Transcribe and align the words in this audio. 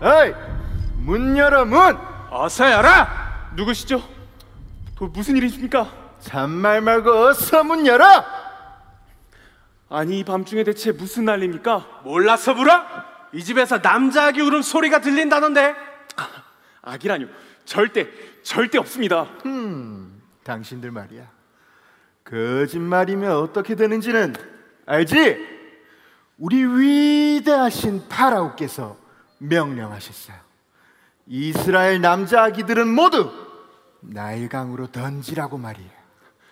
에이, 0.00 0.34
문 0.98 1.36
열어 1.36 1.64
문! 1.64 1.98
어서 2.30 2.70
열어! 2.70 2.88
누구시죠? 3.56 4.02
또 4.96 5.06
무슨 5.08 5.36
일이십니까? 5.36 5.90
잔말 6.20 6.80
말고 6.80 7.10
어서 7.10 7.64
문 7.64 7.86
열어! 7.86 8.04
아니 9.90 10.20
이 10.20 10.24
밤중에 10.24 10.64
대체 10.64 10.92
무슨 10.92 11.24
난리입니까? 11.24 12.02
몰라서 12.04 12.54
불어? 12.54 12.84
이 13.32 13.42
집에서 13.42 13.80
남자 13.80 14.26
아기 14.26 14.40
울음 14.40 14.62
소리가 14.62 15.00
들린다던데 15.00 15.74
아 16.82 16.96
기라뇨 16.96 17.26
절대 17.64 18.08
절대 18.42 18.78
없습니다 18.78 19.26
당신들 20.44 20.90
말이야. 20.90 21.30
거짓말이면 22.24 23.32
어떻게 23.32 23.74
되는지는 23.74 24.34
알지? 24.86 25.58
우리 26.38 26.64
위대하신 26.64 28.08
파라오께서 28.08 28.96
명령하셨어요. 29.38 30.36
이스라엘 31.26 32.00
남자 32.00 32.44
아기들은 32.44 32.88
모두 32.88 33.30
나일강으로 34.00 34.90
던지라고 34.90 35.58
말이에요. 35.58 35.90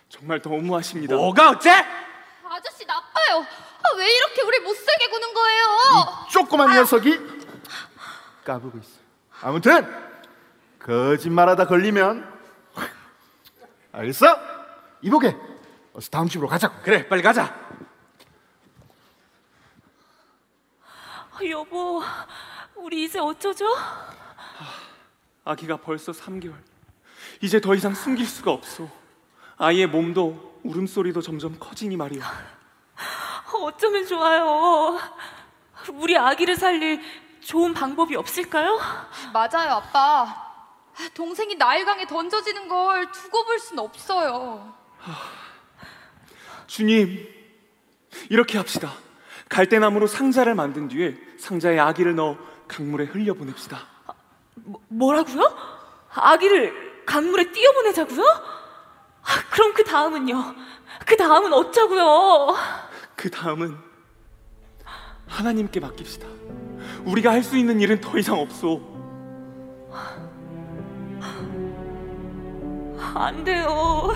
정말 0.08 0.40
너무하십니다 0.42 1.14
뭐가 1.16 1.50
어째? 1.50 1.70
아저씨 2.48 2.84
나빠요. 2.86 3.38
아, 3.41 3.96
왜 3.96 4.14
이렇게 4.14 4.42
우리 4.42 4.60
못살게 4.60 5.08
구는 5.08 5.34
거예요? 5.34 5.64
이 6.27 6.30
조그만 6.30 6.70
녀석이 6.74 7.18
까부고 8.44 8.78
있어. 8.78 8.91
아무튼 9.42 10.06
거짓말하다 10.78 11.66
걸리면 11.66 12.32
알겠어? 13.92 14.38
이보게 15.02 15.36
어서 15.94 16.10
다음 16.10 16.28
집으로 16.28 16.48
가자고. 16.48 16.77
그래 16.82 17.08
빨리 17.08 17.22
가자 17.22 17.55
아, 21.33 21.39
여보, 21.50 22.02
우리 22.77 23.05
이제 23.05 23.19
어쩌죠? 23.19 23.66
아기가 25.44 25.77
벌써 25.77 26.12
3개월 26.12 26.55
이제 27.41 27.60
더 27.60 27.74
이상 27.74 27.94
숨길 27.94 28.27
수가 28.27 28.50
없어 28.52 28.88
아이의 29.58 29.86
몸도 29.88 30.60
울음소리도 30.64 31.22
점점 31.22 31.56
커지니 31.58 31.96
말이오 31.96 32.20
어쩌면 33.62 34.06
좋아요. 34.06 34.98
우리 35.94 36.16
아기를 36.16 36.56
살릴 36.56 37.00
좋은 37.41 37.72
방법이 37.72 38.16
없을까요? 38.16 38.78
맞아요, 39.33 39.74
아빠. 39.74 40.22
아, 40.24 41.08
동생이 41.14 41.55
나일강에 41.55 42.06
던져지는 42.06 42.68
걸 42.68 43.11
두고 43.12 43.44
볼 43.44 43.58
순 43.58 43.78
없어요. 43.78 44.74
주님 46.66 47.27
이렇게 48.30 48.58
합시다 48.58 48.92
갈대나무로 49.48 50.06
상자를 50.08 50.55
만든 50.55 50.88
뒤에 50.88 51.16
상자에 51.38 51.78
아기를 51.78 52.16
넣어 52.16 52.36
강물에 52.69 53.05
흘려보냅시다 53.06 53.78
뭐, 54.56 54.81
뭐라고요? 54.89 55.56
아기를 56.14 57.05
강물에 57.06 57.53
띄어보내자고요? 57.53 58.23
아, 58.25 59.28
그럼 59.50 59.75
그 59.75 59.84
다음은요? 59.84 60.55
그 61.05 61.17
다음은 61.17 61.53
어쩌고요? 61.53 62.56
그 63.14 63.31
다음은 63.31 63.77
하나님께 65.28 65.81
맡깁시다. 65.81 66.27
우리가 67.05 67.33
할 67.33 67.42
수 67.42 67.56
있는 67.56 67.81
일은 67.81 68.00
더 68.00 68.17
이상 68.19 68.39
없소. 68.39 68.95
안 73.14 73.45
돼요. 73.45 74.12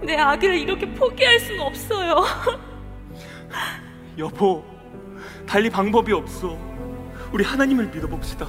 내 0.00 0.16
아기를 0.16 0.56
이렇게 0.58 0.92
포기할 0.94 1.38
수는 1.38 1.60
없어요. 1.60 2.24
여보, 4.18 4.64
달리 5.46 5.70
방법이 5.70 6.12
없어. 6.12 6.56
우리 7.32 7.44
하나님을 7.44 7.86
믿어봅시다. 7.86 8.46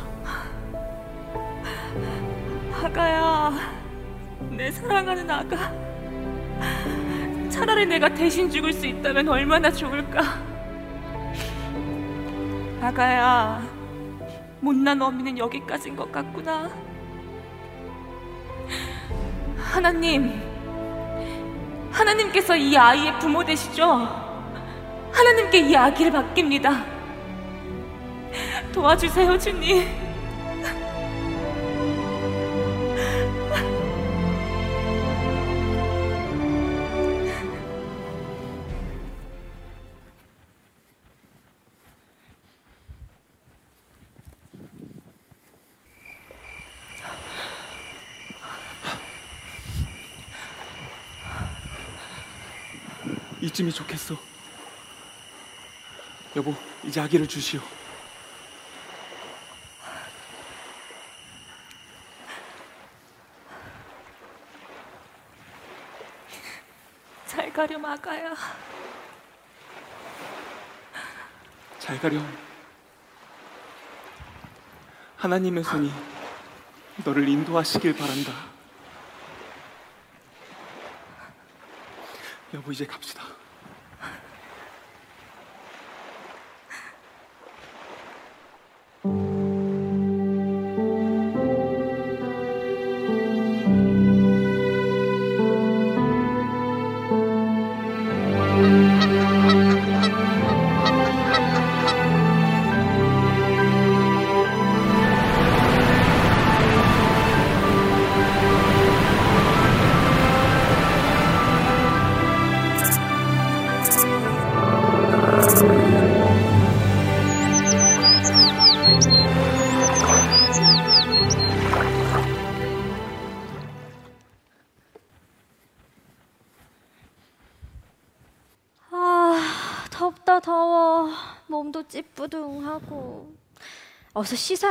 아가야, 2.83 3.53
내 4.49 4.69
사랑하는 4.71 5.29
아가. 5.31 5.71
차라리 7.49 7.85
내가 7.85 8.13
대신 8.13 8.49
죽을 8.49 8.73
수 8.73 8.85
있다면 8.85 9.29
얼마나 9.29 9.71
좋을까. 9.71 10.21
아가야, 12.81 13.65
못난 14.59 15.01
어미는 15.01 15.37
여기까지인 15.37 15.95
것 15.95 16.11
같구나. 16.11 16.69
하나님, 19.57 20.41
하나님께서 21.89 22.57
이 22.57 22.75
아이의 22.75 23.17
부모 23.19 23.45
되시죠? 23.45 23.83
하나님께 25.13 25.69
이 25.69 25.75
아기를 25.75 26.11
맡깁니다. 26.11 26.92
도와주세요, 28.73 29.37
주님. 29.37 29.87
이쯤이 53.41 53.71
좋겠어. 53.71 54.15
여보, 56.35 56.55
이제 56.83 56.99
아기를 57.01 57.27
주시오. 57.27 57.61
잘 67.27 67.52
가렴, 67.63 67.85
아가야. 67.85 68.35
잘 71.79 71.97
가렴. 71.97 72.37
하나님의 75.15 75.63
손이 75.63 75.89
너를 77.05 77.25
인도하시길 77.25 77.95
바란다. 77.95 78.33
여보, 82.53 82.73
이제 82.73 82.85
갑시다. 82.85 83.23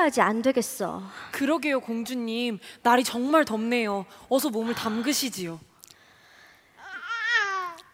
씻어야지 0.02 0.20
안 0.20 0.42
되겠어. 0.42 1.02
그러게요, 1.30 1.80
공주님. 1.80 2.58
날이 2.82 3.04
정말 3.04 3.44
덥네요. 3.44 4.04
어서 4.28 4.50
몸을 4.50 4.74
담그시지요. 4.74 5.60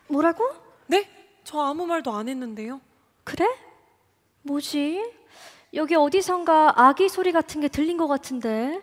뭐라고? 0.09 0.51
네? 0.87 1.11
저 1.45 1.61
아무 1.61 1.87
말도 1.87 2.13
안 2.13 2.29
했는데요. 2.29 2.81
그래? 3.25 3.47
뭐지? 4.43 5.13
여기 5.75 5.95
어디선가 5.95 6.75
아기 6.77 7.09
소리 7.11 7.33
같은 7.33 7.61
게 7.61 7.69
들린 7.69 7.99
것 7.99 8.09
같은데. 8.09 8.81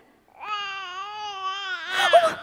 어머, 2.04 2.38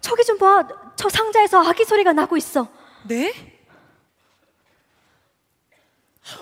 저기 0.00 0.24
좀 0.24 0.38
봐. 0.38 0.66
저 0.96 1.08
상자에서 1.08 1.62
아기 1.64 1.84
소리가 1.84 2.12
나고 2.12 2.36
있어. 2.36 2.68
네? 3.06 3.32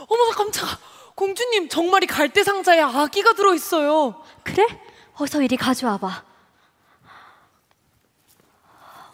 어머나 0.09 0.35
깜짝아. 0.37 0.92
공주님 1.15 1.69
정말 1.69 2.03
이 2.03 2.07
갈대 2.07 2.43
상자에 2.43 2.81
아기가 2.81 3.33
들어 3.35 3.55
있어요. 3.55 4.23
그래? 4.43 4.67
어서 5.15 5.43
이리 5.43 5.57
가져와 5.57 5.99
봐. 5.99 6.25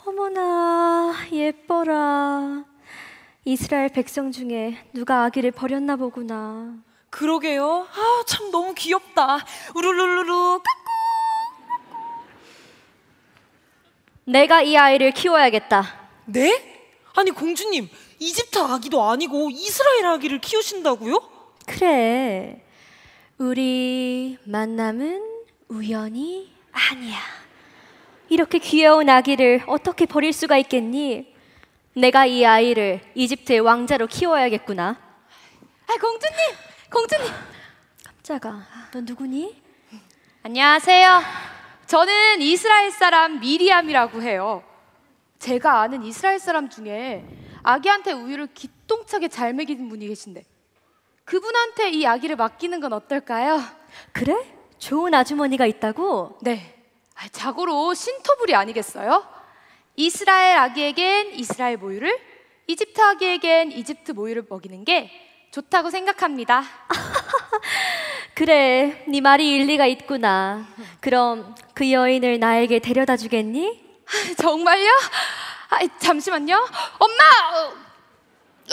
어머나 0.06 1.14
예뻐라. 1.32 2.64
이스라엘 3.44 3.88
백성 3.88 4.32
중에 4.32 4.86
누가 4.92 5.24
아기를 5.24 5.50
버렸나 5.50 5.96
보구나. 5.96 6.74
그러게요. 7.10 7.86
아, 7.90 8.24
참 8.26 8.50
너무 8.50 8.74
귀엽다. 8.74 9.38
우르르르르. 9.74 10.60
내가 14.24 14.62
이 14.62 14.76
아이를 14.76 15.12
키워야겠다. 15.12 15.84
네? 16.26 16.90
아니 17.16 17.30
공주님, 17.30 17.88
이집트 18.18 18.58
아기도 18.58 19.02
아니고 19.02 19.50
이스라엘 19.50 20.06
아기를 20.06 20.40
키우신다고요? 20.40 21.37
그래. 21.68 22.64
우리 23.36 24.38
만남은 24.44 25.22
우연이 25.68 26.50
아니야. 26.72 27.18
이렇게 28.30 28.58
귀여운 28.58 29.08
아기를 29.08 29.64
어떻게 29.66 30.06
버릴 30.06 30.32
수가 30.32 30.56
있겠니? 30.58 31.34
내가 31.94 32.26
이 32.26 32.44
아이를 32.44 33.00
이집트의 33.14 33.60
왕자로 33.60 34.06
키워야겠구나. 34.06 34.88
아, 34.90 35.94
공주님, 36.00 36.36
공주님. 36.90 37.26
깜짝아, 38.04 38.66
너 38.92 39.00
누구니? 39.02 39.60
안녕하세요. 40.42 41.22
저는 41.86 42.40
이스라엘 42.40 42.90
사람 42.90 43.40
미리암이라고 43.40 44.22
해요. 44.22 44.62
제가 45.38 45.80
아는 45.80 46.02
이스라엘 46.02 46.38
사람 46.38 46.68
중에 46.68 47.24
아기한테 47.62 48.12
우유를 48.12 48.48
기똥차게 48.54 49.28
잘 49.28 49.52
먹이는 49.52 49.88
분이 49.88 50.08
계신데 50.08 50.44
그분한테 51.28 51.90
이 51.90 52.06
아기를 52.06 52.36
맡기는 52.36 52.80
건 52.80 52.94
어떨까요? 52.94 53.62
그래? 54.12 54.34
좋은 54.78 55.12
아주머니가 55.12 55.66
있다고? 55.66 56.38
네. 56.40 56.74
아, 57.16 57.28
자고로 57.28 57.92
신토불이 57.92 58.54
아니겠어요? 58.54 59.26
이스라엘 59.96 60.56
아기에겐 60.56 61.34
이스라엘 61.34 61.76
모유를, 61.76 62.18
이집트 62.66 63.00
아기에겐 63.00 63.72
이집트 63.72 64.12
모유를 64.12 64.46
먹이는 64.48 64.84
게 64.84 65.10
좋다고 65.50 65.90
생각합니다. 65.90 66.62
그래, 68.34 69.04
네 69.08 69.20
말이 69.20 69.50
일리가 69.50 69.86
있구나. 69.86 70.66
그럼 71.00 71.54
그 71.74 71.92
여인을 71.92 72.38
나에게 72.38 72.78
데려다 72.78 73.18
주겠니? 73.18 73.84
정말요? 74.38 74.88
아, 75.70 75.78
잠시만요. 75.98 76.54
엄마! 76.98 77.24
어, 77.58 77.74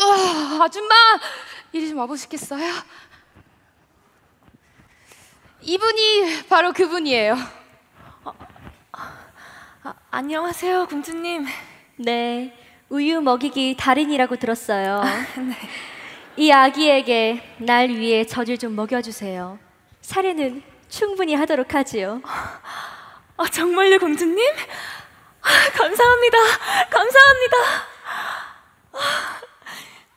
어, 0.01 0.63
아줌마! 0.63 0.95
이리 1.75 1.89
좀 1.89 1.97
와보시겠어요? 1.97 2.73
이분이 5.59 6.47
바로 6.47 6.71
그분이에요. 6.71 7.35
아, 9.83 9.93
안녕하세요, 10.09 10.87
공주님. 10.87 11.45
네, 11.97 12.57
우유 12.87 13.19
먹이기 13.19 13.75
달인이라고 13.77 14.37
들었어요. 14.37 15.03
이 16.37 16.49
아기에게 16.49 17.57
날 17.57 17.89
위해 17.89 18.25
젖을 18.25 18.57
좀 18.57 18.73
먹여주세요. 18.77 19.59
사례는 19.99 20.63
충분히 20.87 21.35
하도록 21.35 21.73
하지요. 21.75 22.21
아, 23.35 23.49
정말요, 23.51 23.99
공주님? 23.99 24.39
아, 25.41 25.49
감사합니다. 25.73 26.37
감사합니다. 26.89 27.57
아, 28.93 29.41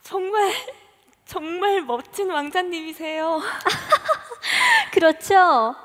정말, 0.04 0.52
정말 1.28 1.82
멋진 1.82 2.30
왕자님이세요. 2.30 3.42
그렇죠? 4.92 5.76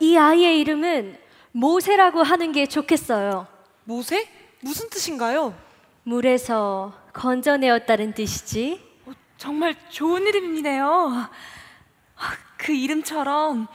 이 0.00 0.16
아이의 0.16 0.60
이름은 0.60 1.18
모세라고 1.52 2.22
하는 2.22 2.50
게 2.50 2.66
좋겠어요. 2.66 3.46
모세? 3.84 4.26
무슨 4.60 4.88
뜻인가요? 4.88 5.54
물에서 6.04 6.94
건져내었다는 7.12 8.14
뜻이지. 8.14 8.82
어, 9.04 9.12
정말 9.36 9.76
좋은 9.90 10.26
이름이네요. 10.26 11.28
아, 12.16 12.32
그 12.56 12.72
이름처럼 12.72 13.68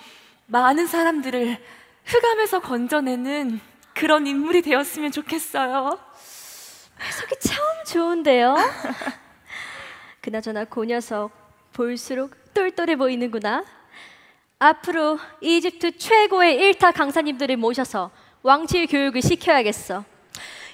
많은 0.48 0.88
사람들을 0.88 1.64
흑암에서 2.06 2.62
건져내는 2.62 3.62
그런 3.94 4.26
인물이 4.26 4.64
되었으면 4.64 5.12
좋겠어요. 5.12 6.00
해석이 7.00 7.36
참 7.40 7.58
좋은데요? 7.86 8.56
그나저나 10.22 10.66
그 10.66 10.86
녀석 10.86 11.32
볼수록 11.74 12.54
똘똘해 12.54 12.96
보이는구나. 12.96 13.64
앞으로 14.60 15.18
이집트 15.40 15.98
최고의 15.98 16.56
일타 16.56 16.92
강사님들을 16.92 17.56
모셔서 17.58 18.12
왕실 18.44 18.88
교육을 18.88 19.22
시켜야겠어. 19.22 20.04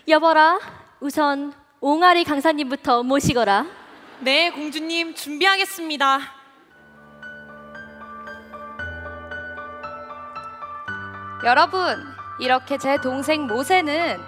여보라, 0.07 0.59
우선 0.99 1.53
옹알이 1.81 2.23
강사님부터 2.23 3.03
모시거라. 3.03 3.65
네, 4.21 4.49
공주님 4.49 5.13
준비하겠습니다. 5.13 6.19
여러분, 11.43 11.79
이렇게 12.39 12.79
제 12.79 12.97
동생 12.97 13.45
모세는 13.45 14.19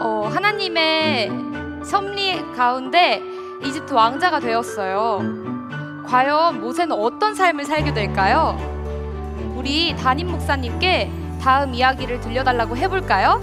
어, 0.00 0.26
하나님의 0.26 1.30
섭리 1.84 2.42
가운데 2.56 3.35
이집트 3.64 3.92
왕자가 3.92 4.40
되었어요. 4.40 5.20
과연 6.06 6.60
모세는 6.60 6.94
어떤 6.96 7.34
삶을 7.34 7.64
살게 7.64 7.92
될까요? 7.92 8.56
우리 9.56 9.94
담임 9.96 10.30
목사님께 10.30 11.10
다음 11.40 11.74
이야기를 11.74 12.20
들려달라고 12.20 12.76
해볼까요? 12.76 13.40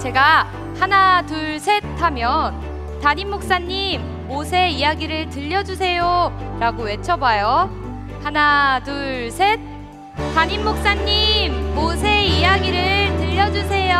제가 0.00 0.46
하나, 0.78 1.22
둘, 1.26 1.58
셋 1.58 1.82
하면 2.00 2.60
담임 3.02 3.30
목사님, 3.30 4.26
모세 4.28 4.68
이야기를 4.68 5.30
들려주세요 5.30 6.56
라고 6.60 6.82
외쳐봐요. 6.84 7.70
하나, 8.22 8.80
둘, 8.84 9.30
셋. 9.30 9.58
담임 10.34 10.64
목사님, 10.64 11.74
모세 11.74 12.22
이야기를 12.24 13.16
들려주세요. 13.18 13.94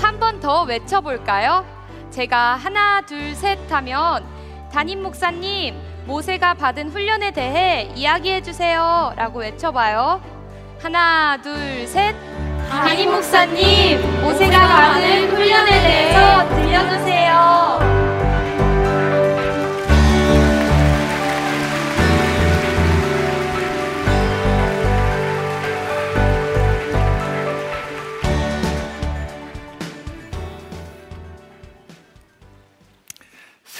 한 0.00 0.18
번 0.18 0.40
더 0.40 0.62
외쳐볼까요? 0.62 1.64
제가 2.10 2.56
하나, 2.56 3.00
둘, 3.02 3.34
셋 3.34 3.58
하면 3.70 4.24
담임 4.72 5.02
목사님, 5.02 5.76
모세가 6.06 6.54
받은 6.54 6.90
훈련에 6.90 7.30
대해 7.30 7.90
이야기해 7.94 8.42
주세요. 8.42 9.12
라고 9.16 9.40
외쳐봐요. 9.40 10.20
하나, 10.82 11.38
둘, 11.40 11.86
셋. 11.86 12.14
담임 12.68 13.12
목사님, 13.12 14.22
모세가 14.22 14.58
받은 14.58 15.30
훈련에 15.30 15.70
대해서 15.70 16.48
들려주세요. 16.48 18.09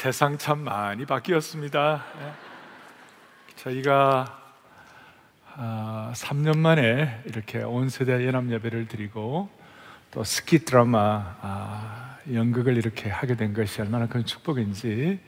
세상 0.00 0.38
참 0.38 0.60
많이 0.60 1.04
바뀌었습니다. 1.04 2.02
예. 2.22 2.32
저희가 3.56 4.40
아, 5.56 6.10
3년 6.14 6.56
만에 6.56 7.20
이렇게 7.26 7.62
온 7.62 7.90
세대 7.90 8.26
연합 8.26 8.50
예배를 8.50 8.88
드리고 8.88 9.50
또 10.10 10.24
스키 10.24 10.64
드라마 10.64 11.36
아, 11.42 12.16
연극을 12.32 12.78
이렇게 12.78 13.10
하게 13.10 13.36
된 13.36 13.52
것이 13.52 13.82
얼마나 13.82 14.06
큰 14.06 14.24
축복인지 14.24 15.20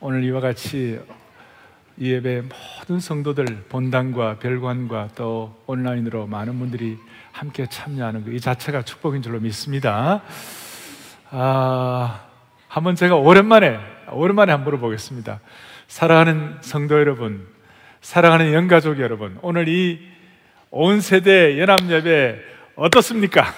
오늘 0.00 0.24
이와 0.24 0.40
같이 0.40 0.98
이 1.98 2.10
예배 2.10 2.44
모든 2.78 3.00
성도들 3.00 3.66
본당과 3.68 4.38
별관과 4.38 5.10
또 5.16 5.54
온라인으로 5.66 6.26
많은 6.26 6.58
분들이 6.58 6.96
함께 7.32 7.66
참여하는 7.66 8.24
것 8.24 8.30
이 8.30 8.40
자체가 8.40 8.80
축복인 8.80 9.20
줄로 9.20 9.38
믿습니다. 9.38 10.22
아, 11.30 12.22
한번 12.68 12.94
제가 12.94 13.14
오랜만에 13.16 13.97
오랜만에 14.12 14.52
한번 14.52 14.64
물어보겠습니다. 14.66 15.40
사랑하는 15.86 16.58
성도 16.60 16.98
여러분, 16.98 17.46
사랑하는 18.00 18.52
영가족 18.52 19.00
여러분, 19.00 19.38
오늘 19.42 19.68
이 19.68 20.18
온 20.70 21.00
세대 21.00 21.58
연합 21.58 21.78
예배 21.88 22.40
어떻습니까? 22.76 23.54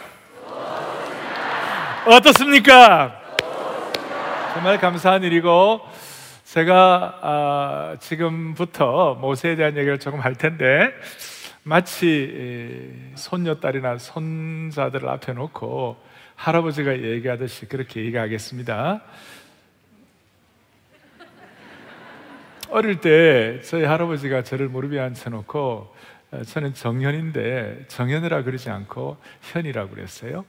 어떻습니까? 2.06 3.20
정말 4.54 4.78
감사한 4.78 5.24
일이고 5.24 5.80
제가 6.44 7.18
아, 7.20 7.96
지금부터 7.98 9.14
모세에 9.20 9.56
대한 9.56 9.76
얘기를 9.76 9.98
조금 9.98 10.20
할 10.20 10.36
텐데 10.36 10.92
마치 11.64 12.92
손녀딸이나 13.16 13.98
손자들을 13.98 15.08
앞에 15.08 15.32
놓고 15.32 15.96
할아버지가 16.36 16.96
얘기하듯이 17.02 17.66
그렇게 17.66 18.04
얘기하겠습니다. 18.04 19.00
어릴 22.70 23.00
때 23.00 23.60
저희 23.62 23.82
할아버지가 23.84 24.44
저를 24.44 24.68
무릎에 24.68 25.00
앉혀놓고 25.00 25.96
어, 26.32 26.42
저는 26.44 26.74
정현인데 26.74 27.86
정현이라 27.88 28.44
그러지 28.44 28.70
않고 28.70 29.16
현이라고 29.42 29.90
그랬어요. 29.90 30.44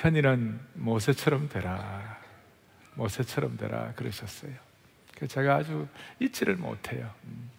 현이는 0.00 0.58
모세처럼 0.74 1.48
되라. 1.48 2.18
모세처럼 2.94 3.58
되라 3.58 3.92
그러셨어요. 3.96 4.52
그래서 5.14 5.34
제가 5.34 5.56
아주 5.56 5.86
잊지를 6.20 6.56
못해요. 6.56 7.10
음. 7.24 7.50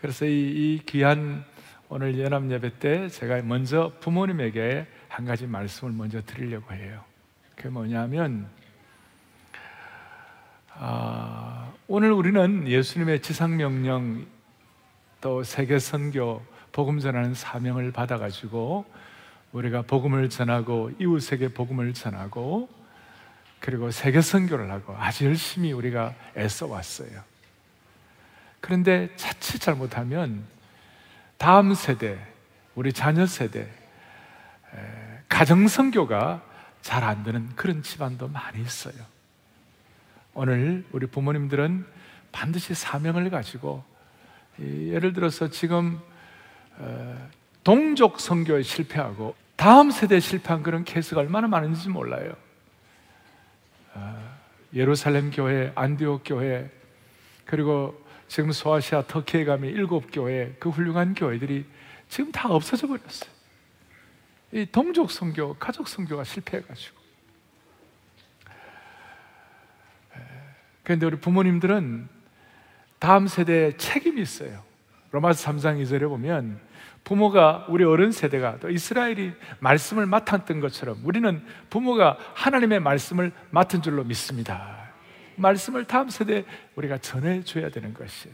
그래서 0.00 0.26
이, 0.26 0.30
이 0.30 0.82
귀한 0.86 1.44
오늘 1.88 2.18
연합 2.20 2.50
예배 2.50 2.78
때 2.78 3.08
제가 3.08 3.40
먼저 3.42 3.92
부모님에게 4.00 4.86
한 5.08 5.24
가지 5.24 5.46
말씀을 5.46 5.92
먼저 5.92 6.20
드리려고 6.22 6.74
해요. 6.74 7.02
그게 7.56 7.68
뭐냐면 7.70 8.48
아, 10.74 11.61
오늘 11.94 12.10
우리는 12.10 12.66
예수님의 12.66 13.20
지상 13.20 13.58
명령 13.58 14.26
또 15.20 15.44
세계 15.44 15.78
선교 15.78 16.42
복음 16.72 17.00
전하는 17.00 17.34
사명을 17.34 17.92
받아 17.92 18.16
가지고 18.16 18.86
우리가 19.52 19.82
복음을 19.82 20.30
전하고 20.30 20.92
이웃에게 20.98 21.48
복음을 21.48 21.92
전하고 21.92 22.70
그리고 23.60 23.90
세계 23.90 24.22
선교를 24.22 24.70
하고 24.70 24.96
아주 24.96 25.26
열심히 25.26 25.72
우리가 25.72 26.14
애써 26.34 26.66
왔어요. 26.66 27.10
그런데 28.62 29.14
자칫 29.16 29.58
잘못하면 29.58 30.44
다음 31.36 31.74
세대, 31.74 32.18
우리 32.74 32.94
자녀 32.94 33.26
세대, 33.26 33.70
가정 35.28 35.68
선교가 35.68 36.42
잘 36.80 37.04
안 37.04 37.22
되는 37.22 37.54
그런 37.54 37.82
집안도 37.82 38.28
많이 38.28 38.62
있어요. 38.62 39.11
오늘 40.34 40.84
우리 40.92 41.06
부모님들은 41.06 41.84
반드시 42.32 42.74
사명을 42.74 43.28
가지고 43.28 43.84
예를 44.58 45.12
들어서 45.12 45.50
지금 45.50 46.00
어, 46.78 47.28
동족 47.62 48.18
선교에 48.18 48.62
실패하고 48.62 49.36
다음 49.56 49.90
세대에 49.90 50.20
실패한 50.20 50.62
그런 50.62 50.84
케이스가 50.84 51.20
얼마나 51.20 51.48
많은지 51.48 51.90
몰라요. 51.90 52.34
어, 53.94 54.38
예루살렘 54.74 55.30
교회, 55.30 55.70
안디옥 55.74 56.22
교회, 56.24 56.70
그리고 57.44 58.02
지금 58.26 58.52
소아시아 58.52 59.02
터키에 59.06 59.44
가면 59.44 59.70
일곱 59.70 60.10
교회, 60.10 60.56
그 60.58 60.70
훌륭한 60.70 61.14
교회들이 61.14 61.66
지금 62.08 62.32
다 62.32 62.48
없어져 62.48 62.86
버렸어요. 62.86 63.30
이 64.52 64.66
동족 64.72 65.10
선교, 65.10 65.54
가족 65.54 65.88
선교가 65.88 66.24
실패해가지고. 66.24 67.01
그런데 70.82 71.06
우리 71.06 71.16
부모님들은 71.16 72.08
다음 72.98 73.26
세대에 73.26 73.76
책임이 73.76 74.20
있어요. 74.20 74.62
로마서 75.10 75.50
3장 75.52 75.82
2절에 75.82 76.08
보면 76.08 76.60
부모가 77.04 77.66
우리 77.68 77.84
어른 77.84 78.12
세대가 78.12 78.58
또 78.60 78.70
이스라엘이 78.70 79.32
말씀을 79.58 80.06
맡았던 80.06 80.60
것처럼 80.60 81.00
우리는 81.04 81.42
부모가 81.68 82.16
하나님의 82.34 82.80
말씀을 82.80 83.32
맡은 83.50 83.82
줄로 83.82 84.04
믿습니다. 84.04 84.90
말씀을 85.36 85.84
다음 85.84 86.10
세대에 86.10 86.44
우리가 86.76 86.98
전해줘야 86.98 87.70
되는 87.70 87.92
것이. 87.92 88.28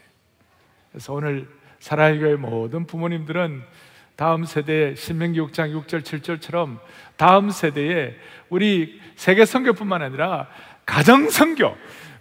그래서 0.90 1.14
오늘 1.14 1.48
사랑의 1.80 2.18
교회 2.18 2.36
모든 2.36 2.86
부모님들은 2.86 3.62
다음 4.16 4.44
세대의 4.44 4.96
신명기 4.96 5.40
6장 5.40 5.72
6절 5.86 6.02
7절처럼 6.02 6.78
다음 7.16 7.50
세대에 7.50 8.16
우리 8.48 9.00
세계 9.16 9.44
선교뿐만 9.44 10.02
아니라 10.02 10.48
가정 10.84 11.30
선교 11.30 11.76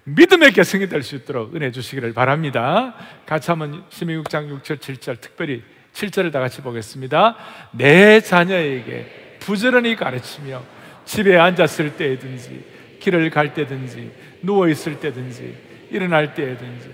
믿음의 0.10 0.54
개성이 0.54 0.88
될 0.88 1.04
수 1.04 1.16
있도록 1.18 1.54
은혜 1.54 1.70
주시기를 1.70 2.14
바랍니다. 2.14 2.96
같이 3.26 3.52
한번 3.52 3.84
신명기 3.90 4.30
6장 4.30 4.62
6절 4.62 4.78
7절 4.78 5.20
특별히 5.20 5.64
7절을 5.94 6.32
다 6.32 6.40
같이 6.40 6.62
보겠습니다. 6.62 7.36
내 7.72 8.22
자녀에게 8.22 9.38
부지런히 9.40 9.98
가르치며 9.98 10.64
집에 11.04 11.38
앉았을 11.38 11.98
때든지 11.98 12.98
길을 13.02 13.30
갈 13.30 13.54
때든지 13.54 14.12
누워 14.44 14.70
있을 14.70 15.00
때든지 15.00 15.58
일어날 15.92 16.34
때든지 16.34 16.90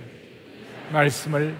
말씀을 0.91 1.55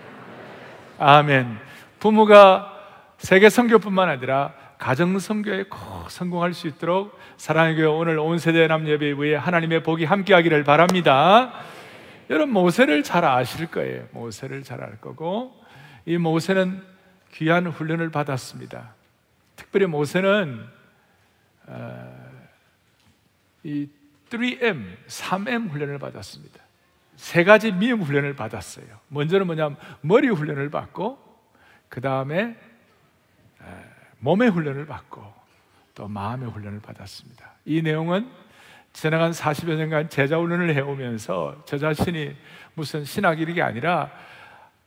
아멘. 0.98 1.58
부모가 2.00 2.72
세계 3.20 3.50
선교뿐만 3.50 4.10
아니라 4.10 4.54
가정 4.84 5.18
선교에 5.18 5.64
꼭 5.64 6.12
성공할 6.12 6.54
수 6.54 6.68
있도록 6.68 7.18
사랑의 7.38 7.78
교회 7.78 7.86
오늘 7.86 8.20
온 8.20 8.38
세대 8.38 8.68
남 8.68 8.86
예배 8.86 9.14
위에 9.14 9.34
하나님의 9.34 9.82
복이 9.82 10.04
함께하기를 10.04 10.66
바랍니다. 10.66 11.54
여러분 12.30 12.52
모세를 12.52 13.02
잘 13.02 13.24
아실 13.24 13.68
거예요. 13.68 14.10
모세를 14.12 14.62
잘 14.64 14.84
알 14.84 15.00
거고 15.00 15.56
이 16.06 16.18
모세는 16.18 16.84
귀한 17.32 17.68
훈련을 17.68 18.10
받았습니다. 18.10 18.94
특별히 19.56 19.86
모세는 19.86 20.66
어, 21.68 22.32
이 23.64 23.88
3M, 24.30 24.98
3M 25.08 25.70
훈련을 25.70 25.98
받았습니다. 25.98 26.60
세 27.16 27.46
가지 27.46 27.72
미음 27.72 28.02
훈련을 28.02 28.36
받았어요. 28.36 28.86
먼저는 29.08 29.46
뭐냐면 29.46 29.78
머리 30.02 30.28
훈련을 30.28 30.70
받고 30.72 31.18
그 31.88 32.02
다음에 32.02 32.58
몸의 34.24 34.50
훈련을 34.50 34.86
받고 34.86 35.22
또 35.96 36.08
마음의 36.08 36.50
훈련을 36.50 36.80
받았습니다. 36.82 37.52
이 37.66 37.82
내용은 37.82 38.30
지나간 38.94 39.32
40여 39.32 39.76
년간 39.76 40.10
제자 40.10 40.38
훈련을 40.38 40.74
해오면서 40.76 41.64
저 41.66 41.78
자신이 41.78 42.34
무슨 42.74 43.04
신학 43.04 43.40
이력이 43.42 43.62
아니라 43.62 44.12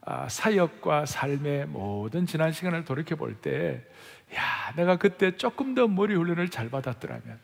아, 0.09 0.29
사역과 0.29 1.05
삶의 1.05 1.67
모든 1.67 2.27
지난 2.27 2.53
시간을 2.53 2.85
돌이켜 2.85 3.17
볼 3.17 3.35
때, 3.35 3.83
야, 4.37 4.73
내가 4.77 4.97
그때 4.97 5.37
조금 5.37 5.75
더 5.75 5.89
머리 5.89 6.15
훈련을 6.15 6.49
잘 6.49 6.71
받았더라면, 6.71 7.39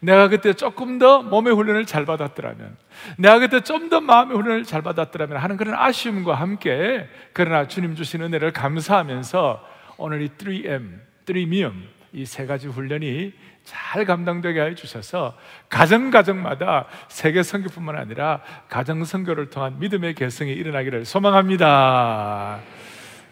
내가 0.00 0.26
그때 0.28 0.52
조금 0.52 0.98
더 0.98 1.22
몸의 1.22 1.54
훈련을 1.54 1.86
잘 1.86 2.04
받았더라면, 2.04 2.76
내가 3.18 3.38
그때 3.38 3.60
좀 3.60 3.88
더 3.88 4.00
마음의 4.00 4.36
훈련을 4.36 4.64
잘 4.64 4.82
받았더라면 4.82 5.38
하는 5.38 5.56
그런 5.56 5.74
아쉬움과 5.74 6.34
함께, 6.34 7.08
그러나 7.32 7.68
주님 7.68 7.94
주신 7.94 8.20
은혜를 8.20 8.52
감사하면서 8.52 9.76
오늘 9.96 10.22
이 10.22 10.28
3M, 10.28 11.05
3미um, 11.26 11.72
이세 12.12 12.46
가지 12.46 12.68
훈련이 12.68 13.32
잘 13.64 14.04
감당되게 14.04 14.60
해 14.60 14.74
주셔서 14.74 15.36
가정 15.68 16.10
가정마다 16.10 16.86
세계 17.08 17.42
선교뿐만 17.42 17.96
아니라 17.96 18.40
가정 18.68 19.04
선교를 19.04 19.50
통한 19.50 19.78
믿음의 19.80 20.14
개성이 20.14 20.52
일어나기를 20.52 21.04
소망합니다. 21.04 22.60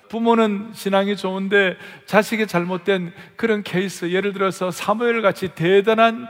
부모는 0.09 0.73
신앙이 0.75 1.17
좋은데 1.17 1.77
자식이 2.07 2.47
잘못된 2.47 3.13
그런 3.37 3.63
케이스 3.63 4.11
예를 4.11 4.33
들어서 4.33 4.71
사무엘 4.71 5.23
같이 5.23 5.49
대단한 5.55 6.29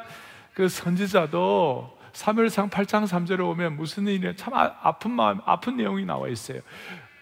그 0.52 0.68
선지자도 0.68 1.99
사무엘상 2.12 2.71
8장 2.71 3.06
3절에 3.06 3.44
오면 3.44 3.76
무슨 3.76 4.06
일이냐 4.06 4.35
참 4.37 4.54
아, 4.54 4.73
아픈 4.83 5.11
마음 5.11 5.40
아픈 5.44 5.76
내용이 5.76 6.04
나와 6.04 6.28
있어요. 6.28 6.61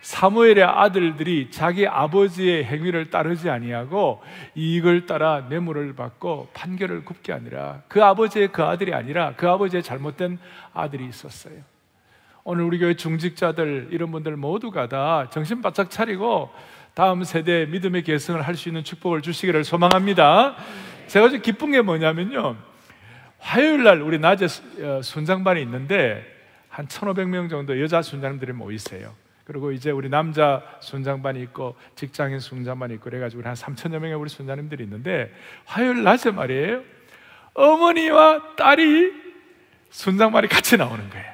사무엘의 0.03 0.65
아들들이 0.65 1.51
자기 1.51 1.87
아버지의 1.87 2.65
행위를 2.65 3.11
따르지 3.11 3.49
아니하고 3.49 4.21
이익을 4.57 5.07
따라 5.07 5.47
뇌물을 5.49 5.95
받고 5.95 6.49
판결을 6.53 7.05
굽게 7.05 7.33
아니라 7.33 7.83
그 7.89 8.03
아버지의 8.03 8.49
그 8.49 8.65
아들이 8.65 8.93
아니라 8.93 9.35
그 9.37 9.49
아버지의 9.49 9.83
잘못된 9.83 10.39
아들이 10.75 11.07
있었어요. 11.07 11.55
오늘 12.45 12.65
우리 12.65 12.81
교회 12.81 12.95
중직자들 12.95 13.89
이런 13.93 14.11
분들 14.11 14.37
모두가 14.37 14.89
다 14.89 15.31
정신 15.31 15.63
바짝 15.63 15.89
차리고 15.91 16.51
다음 16.95 17.23
세대 17.23 17.67
믿음의 17.67 18.03
계승을 18.03 18.43
할 18.43 18.57
수 18.57 18.69
있는 18.69 18.83
축복을 18.83 19.23
주시기를 19.23 19.63
소망합니다. 19.63 20.57
제가 21.07 21.29
좀 21.29 21.41
기쁜 21.41 21.71
게 21.71 21.81
뭐냐면요. 21.81 22.57
화요일 23.39 23.85
날 23.85 24.03
우리 24.03 24.19
낮에 24.19 24.47
어, 24.83 25.01
순장반이 25.03 25.63
있는데 25.63 26.25
한 26.69 26.89
1,500명 26.89 27.49
정도 27.49 27.81
여자 27.81 28.03
순장님들이 28.03 28.53
모이세요. 28.53 29.15
그리고 29.45 29.73
이제 29.73 29.91
우리 29.91 30.09
남자 30.09 30.63
순장반이 30.81 31.41
있고 31.43 31.75
직장인 31.97 32.39
순장반이 32.39 32.95
있고 32.95 33.05
그래가지고 33.05 33.43
한 33.43 33.55
3천여 33.55 33.99
명의 33.99 34.15
우리 34.15 34.29
순장님들이 34.29 34.85
있는데 34.85 35.33
화요일 35.65 36.03
낮에 36.03 36.31
말이에요. 36.31 36.83
어머니와 37.55 38.55
딸이 38.57 39.13
순장반이 39.91 40.49
같이 40.49 40.77
나오는 40.77 41.09
거예요. 41.11 41.33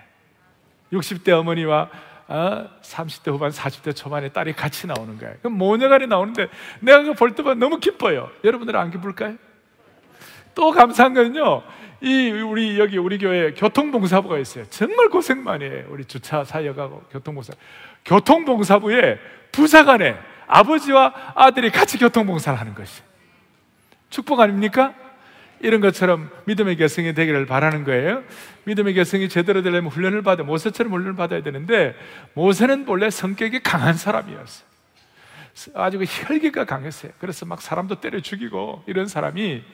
60대 0.92 1.30
어머니와 1.30 1.90
어, 2.28 2.68
30대 2.82 3.30
후반, 3.32 3.50
40대 3.50 3.96
초반에 3.96 4.28
딸이 4.28 4.52
같이 4.52 4.86
나오는 4.86 5.16
거예요. 5.18 5.34
그럼 5.38 5.54
모녀간이 5.54 6.06
나오는데 6.06 6.48
내가 6.80 7.02
그볼 7.02 7.34
때만 7.34 7.58
너무 7.58 7.78
기뻐요. 7.80 8.30
여러분들은 8.44 8.78
안 8.78 8.90
기쁠까요? 8.90 9.36
또 10.54 10.70
감사한 10.72 11.14
건요. 11.14 11.62
이 12.00 12.30
우리 12.30 12.78
여기 12.78 12.98
우리 12.98 13.18
교회 13.18 13.52
교통봉사부가 13.54 14.38
있어요. 14.38 14.64
정말 14.70 15.08
고생 15.08 15.42
많이 15.42 15.64
해요. 15.64 15.86
우리 15.88 16.04
주차 16.04 16.44
사역하고 16.44 17.04
교통봉사. 17.10 17.54
교통봉사부에 18.08 19.18
부사관에 19.52 20.16
아버지와 20.46 21.14
아들이 21.34 21.70
같이 21.70 21.98
교통봉사를 21.98 22.58
하는 22.58 22.74
것이 22.74 23.02
축복 24.10 24.40
아닙니까? 24.40 24.94
이런 25.60 25.80
것처럼 25.80 26.30
믿음의 26.44 26.76
개성이 26.76 27.14
되기를 27.14 27.46
바라는 27.46 27.84
거예요. 27.84 28.22
믿음의 28.64 28.94
개성이 28.94 29.28
제대로 29.28 29.62
되려면 29.62 29.90
훈련을 29.90 30.22
받아 30.22 30.42
모세처럼 30.42 30.92
훈련을 30.92 31.16
받아야 31.16 31.42
되는데 31.42 31.94
모세는 32.34 32.84
원래 32.86 33.10
성격이 33.10 33.60
강한 33.60 33.94
사람이었어요. 33.94 34.68
아주 35.74 35.98
그 35.98 36.04
혈기가 36.06 36.64
강했어요. 36.64 37.12
그래서 37.18 37.44
막 37.44 37.60
사람도 37.60 37.96
때려 37.96 38.20
죽이고 38.20 38.84
이런 38.86 39.06
사람이 39.06 39.64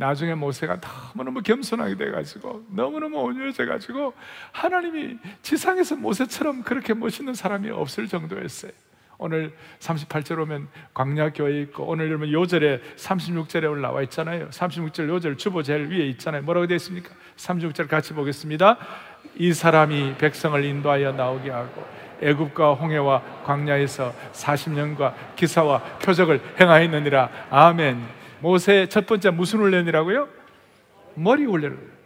나중에 0.00 0.34
모세가 0.34 0.80
너무너무 1.14 1.42
겸손하게 1.42 1.94
돼가지고 1.96 2.64
너무너무 2.70 3.18
온유해져가지고 3.18 4.14
하나님이 4.50 5.18
지상에서 5.42 5.96
모세처럼 5.96 6.62
그렇게 6.62 6.94
멋있는 6.94 7.34
사람이 7.34 7.68
없을 7.68 8.08
정도였어요. 8.08 8.72
오늘 9.18 9.52
38절 9.80 10.40
오면 10.40 10.68
광야교회 10.94 11.60
있고 11.60 11.84
오늘 11.84 12.08
여러분 12.08 12.32
요절에 12.32 12.80
36절에 12.96 13.70
올라와 13.70 14.00
있잖아요. 14.04 14.48
36절 14.48 15.06
요절 15.10 15.36
주보 15.36 15.62
제일 15.62 15.90
위에 15.90 16.06
있잖아요. 16.08 16.40
뭐라고 16.44 16.66
되어 16.66 16.76
있습니까? 16.76 17.10
36절 17.36 17.86
같이 17.86 18.14
보겠습니다. 18.14 18.78
이 19.36 19.52
사람이 19.52 20.14
백성을 20.16 20.64
인도하여 20.64 21.12
나오게 21.12 21.50
하고 21.50 21.84
애굽과 22.22 22.72
홍해와 22.72 23.22
광야에서 23.44 24.14
40년과 24.32 25.12
기사와 25.36 25.82
표적을 25.98 26.40
행하였느니라. 26.58 27.48
아멘. 27.50 28.19
모세 28.40 28.86
첫 28.88 29.06
번째 29.06 29.30
무슨 29.30 29.60
훈련이라고요? 29.60 30.28
머리 31.14 31.44
훈련을. 31.44 32.00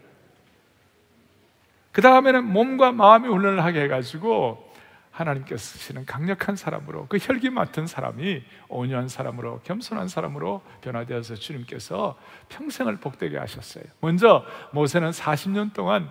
그 1.92 2.02
다음에는 2.02 2.44
몸과 2.44 2.92
마음의 2.92 3.30
훈련을 3.30 3.62
하게 3.62 3.82
해가지고 3.82 4.72
하나님께서 5.12 5.62
쓰시는 5.62 6.06
강력한 6.06 6.56
사람으로 6.56 7.06
그 7.08 7.18
혈기 7.20 7.50
맡은 7.50 7.86
사람이 7.86 8.42
온유한 8.68 9.08
사람으로 9.08 9.60
겸손한 9.60 10.08
사람으로 10.08 10.62
변화되어서 10.80 11.36
주님께서 11.36 12.18
평생을 12.48 12.96
복되게 12.96 13.38
하셨어요. 13.38 13.84
먼저 14.00 14.44
모세는 14.72 15.10
40년 15.10 15.72
동안 15.72 16.10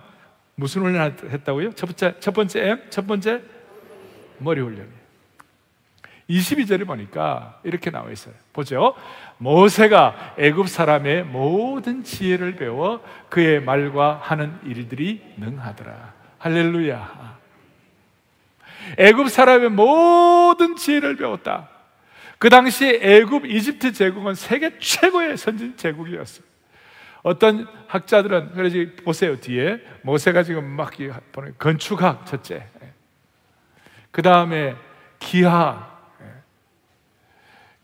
무슨 0.54 0.82
훈련을 0.82 1.30
했다고요? 1.30 1.74
첫 1.74 1.86
번째 1.86 2.20
첫 2.20 2.32
번째 2.32 2.68
M, 2.70 2.82
첫 2.88 3.06
번째 3.06 3.42
머리 4.38 4.62
훈련이에요. 4.62 5.03
22절에 6.28 6.86
보니까 6.86 7.60
이렇게 7.64 7.90
나와 7.90 8.10
있어요. 8.10 8.34
보죠. 8.52 8.94
모세가 9.38 10.34
애굽 10.38 10.68
사람의 10.68 11.24
모든 11.24 12.02
지혜를 12.02 12.56
배워 12.56 13.04
그의 13.28 13.60
말과 13.60 14.20
하는 14.22 14.58
일들이 14.64 15.22
능하더라. 15.36 16.14
할렐루야. 16.38 17.38
애굽 18.98 19.30
사람의 19.30 19.70
모든 19.70 20.76
지혜를 20.76 21.16
배웠다. 21.16 21.68
그 22.38 22.48
당시 22.50 22.98
애굽 23.02 23.46
이집트 23.46 23.92
제국은 23.92 24.34
세계 24.34 24.78
최고의 24.78 25.36
선진 25.36 25.76
제국이었어요. 25.76 26.44
어떤 27.22 27.66
학자들은 27.88 28.52
그래서 28.54 28.76
보세요 29.02 29.40
뒤에 29.40 29.80
모세가 30.02 30.42
지금 30.42 30.64
막 30.64 30.92
보는 31.32 31.54
건축학 31.58 32.26
첫째, 32.26 32.66
그 34.10 34.20
다음에 34.20 34.76
기하, 35.18 35.93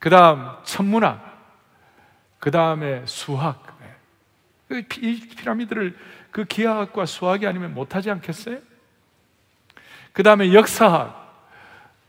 그 0.00 0.10
다음 0.10 0.48
천문학, 0.64 1.22
그 2.40 2.50
다음에 2.50 3.02
수학. 3.06 3.78
이 4.70 5.20
피라미드를 5.36 5.96
그 6.30 6.44
기하학과 6.44 7.06
수학이 7.06 7.46
아니면 7.46 7.74
못하지 7.74 8.10
않겠어요? 8.10 8.58
그 10.12 10.22
다음에 10.22 10.52
역사학, 10.54 11.48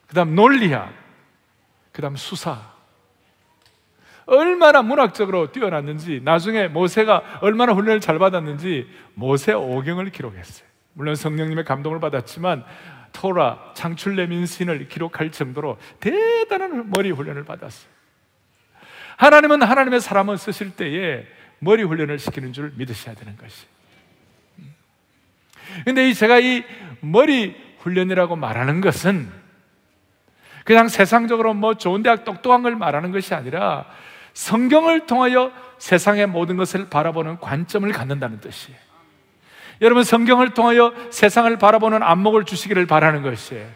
그 0.07 0.15
다음 0.15 0.35
논리학, 0.35 0.91
그 1.91 2.01
다음 2.01 2.15
수사. 2.15 2.71
얼마나 4.25 4.81
문학적으로 4.81 5.51
뛰어났는지, 5.51 6.21
나중에 6.23 6.67
모세가 6.67 7.39
얼마나 7.41 7.73
훈련을 7.73 7.99
잘 7.99 8.19
받았는지 8.19 8.89
모세 9.15 9.51
오경을 9.51 10.11
기록했어요. 10.11 10.67
물론 10.93 11.15
성령님의 11.15 11.65
감동을 11.65 11.99
받았지만 11.99 12.63
토라, 13.11 13.71
창출레민신을 13.73 14.87
기록할 14.87 15.31
정도로 15.31 15.77
대단한 15.99 16.89
머리 16.89 17.11
훈련을 17.11 17.43
받았어요. 17.45 17.89
하나님은 19.17 19.61
하나님의 19.61 20.01
사람을 20.01 20.37
쓰실 20.37 20.75
때에 20.75 21.27
머리 21.59 21.83
훈련을 21.83 22.17
시키는 22.17 22.53
줄 22.53 22.73
믿으셔야 22.75 23.15
되는 23.15 23.37
것이. 23.37 23.65
근데 25.85 26.09
이 26.09 26.13
제가 26.13 26.39
이 26.39 26.63
머리 27.01 27.55
훈련이라고 27.79 28.35
말하는 28.35 28.81
것은 28.81 29.29
그냥 30.63 30.87
세상적으로 30.87 31.53
뭐 31.53 31.75
좋은 31.75 32.03
대학 32.03 32.23
똑똑한 32.23 32.63
걸 32.63 32.75
말하는 32.75 33.11
것이 33.11 33.33
아니라 33.33 33.85
성경을 34.33 35.05
통하여 35.07 35.51
세상의 35.77 36.27
모든 36.27 36.57
것을 36.57 36.89
바라보는 36.89 37.39
관점을 37.39 37.91
갖는다는 37.91 38.39
뜻이에요. 38.39 38.90
여러분 39.81 40.03
성경을 40.03 40.53
통하여 40.53 40.93
세상을 41.09 41.57
바라보는 41.57 42.03
안목을 42.03 42.45
주시기를 42.45 42.85
바라는 42.85 43.23
것이에요. 43.23 43.67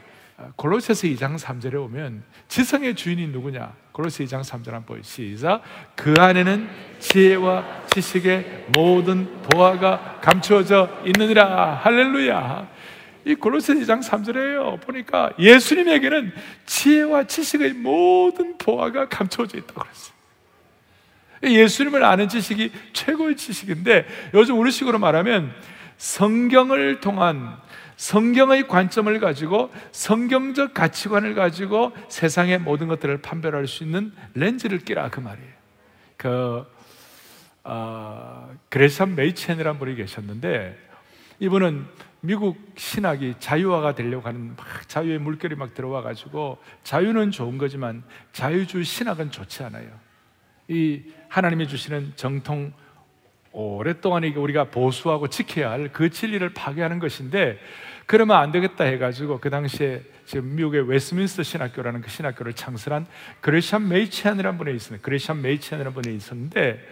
골로새서 0.56 1.08
2장 1.08 1.40
3절에 1.40 1.82
오면 1.86 2.24
지성의 2.48 2.96
주인이 2.96 3.28
누구냐? 3.28 3.74
골로새 3.92 4.26
2장 4.26 4.44
3절 4.44 4.72
한번 4.72 5.02
시작. 5.02 5.64
그 5.96 6.14
안에는 6.20 6.70
지혜와 7.00 7.86
지식의 7.88 8.66
모든 8.68 9.42
보화가 9.44 10.20
감추어져 10.22 11.02
있느니라. 11.06 11.80
할렐루야. 11.84 12.68
이 13.26 13.34
골로새 13.34 13.74
2장 13.76 14.04
3절에요. 14.04 14.82
보니까 14.82 15.32
예수님에게는 15.40 16.34
지혜와 16.68 17.24
지식의 17.24 17.74
모든 17.74 18.58
보화가 18.60 19.10
감춰져 19.10 19.58
있다고 19.58 19.82
그랬어요. 19.82 20.16
예수님을 21.44 22.04
아는 22.04 22.30
지식이 22.30 22.72
최고의 22.94 23.38
지식인데 23.38 24.06
요즘 24.36 24.60
우리 24.60 24.72
식으로 24.72 25.00
말하면 25.00 25.54
성경을 25.98 27.00
통한 27.00 27.58
성경의 27.96 28.68
관점을 28.68 29.18
가지고 29.20 29.72
성경적 29.92 30.74
가치관을 30.74 31.34
가지고 31.34 31.94
세상의 32.10 32.60
모든 32.60 32.88
것들을 32.88 33.22
판별할 33.22 33.68
수 33.68 33.84
있는 33.84 34.12
렌즈를 34.34 34.80
끼라 34.80 35.10
그 35.10 35.20
말이에요. 35.22 35.54
그 36.18 36.66
어, 37.64 38.54
그레삼 38.70 39.16
메이첸이라는 39.16 39.80
분이 39.80 39.96
계셨는데 39.96 40.78
이분은 41.40 41.86
미국 42.22 42.58
신학이 42.76 43.36
자유화가 43.40 43.96
되려고 43.96 44.28
하는 44.28 44.56
막 44.56 44.88
자유의 44.88 45.20
물결이 45.20 45.56
막 45.56 45.74
들어와 45.74 46.02
가지고 46.02 46.58
자유는 46.84 47.32
좋은 47.32 47.58
거지만 47.58 48.04
자유주의 48.34 48.84
신학은 48.84 49.32
좋지 49.32 49.64
않아요. 49.64 49.90
이 50.68 51.04
하나님이 51.30 51.68
주시는 51.68 52.14
정통 52.16 52.74
오랫동안 53.56 54.26
이게 54.26 54.38
우리가 54.38 54.66
보수하고 54.66 55.30
지켜야 55.30 55.72
할 55.72 55.90
그 55.94 56.10
진리를 56.10 56.50
파괴하는 56.50 57.00
것인데 57.00 57.58
그러면 58.06 58.38
안 58.38 58.52
되겠다 58.52 58.84
해가지고 58.84 59.40
그 59.40 59.50
당시에 59.50 60.04
지금 60.26 60.56
미국의 60.56 60.90
웨스트민스터 60.90 61.44
신학교라는 61.44 62.02
그 62.02 62.10
신학교를 62.10 62.54
창설한 62.54 63.08
그레샴 63.40 63.88
메이첸이라는 63.88 64.58
분이 64.58 64.76
있습니다. 64.76 65.04
그레샴 65.04 65.42
메이첸이라는 65.42 65.94
분이 65.94 66.16
있었는데 66.16 66.86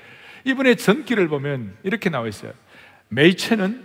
이분의 0.45 0.78
전기를 0.78 1.28
보면 1.28 1.76
이렇게 1.84 2.10
나와 2.10 2.28
있어요. 2.28 2.54
메이첸은 3.10 3.84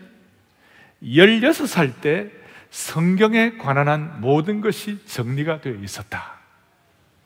16살 1.03 2.01
때 2.01 2.31
성경에 2.71 3.57
관한 3.57 3.89
한 3.89 4.21
모든 4.21 4.61
것이 4.61 5.05
정리가 5.07 5.61
되어 5.63 5.75
있었다. 5.75 6.39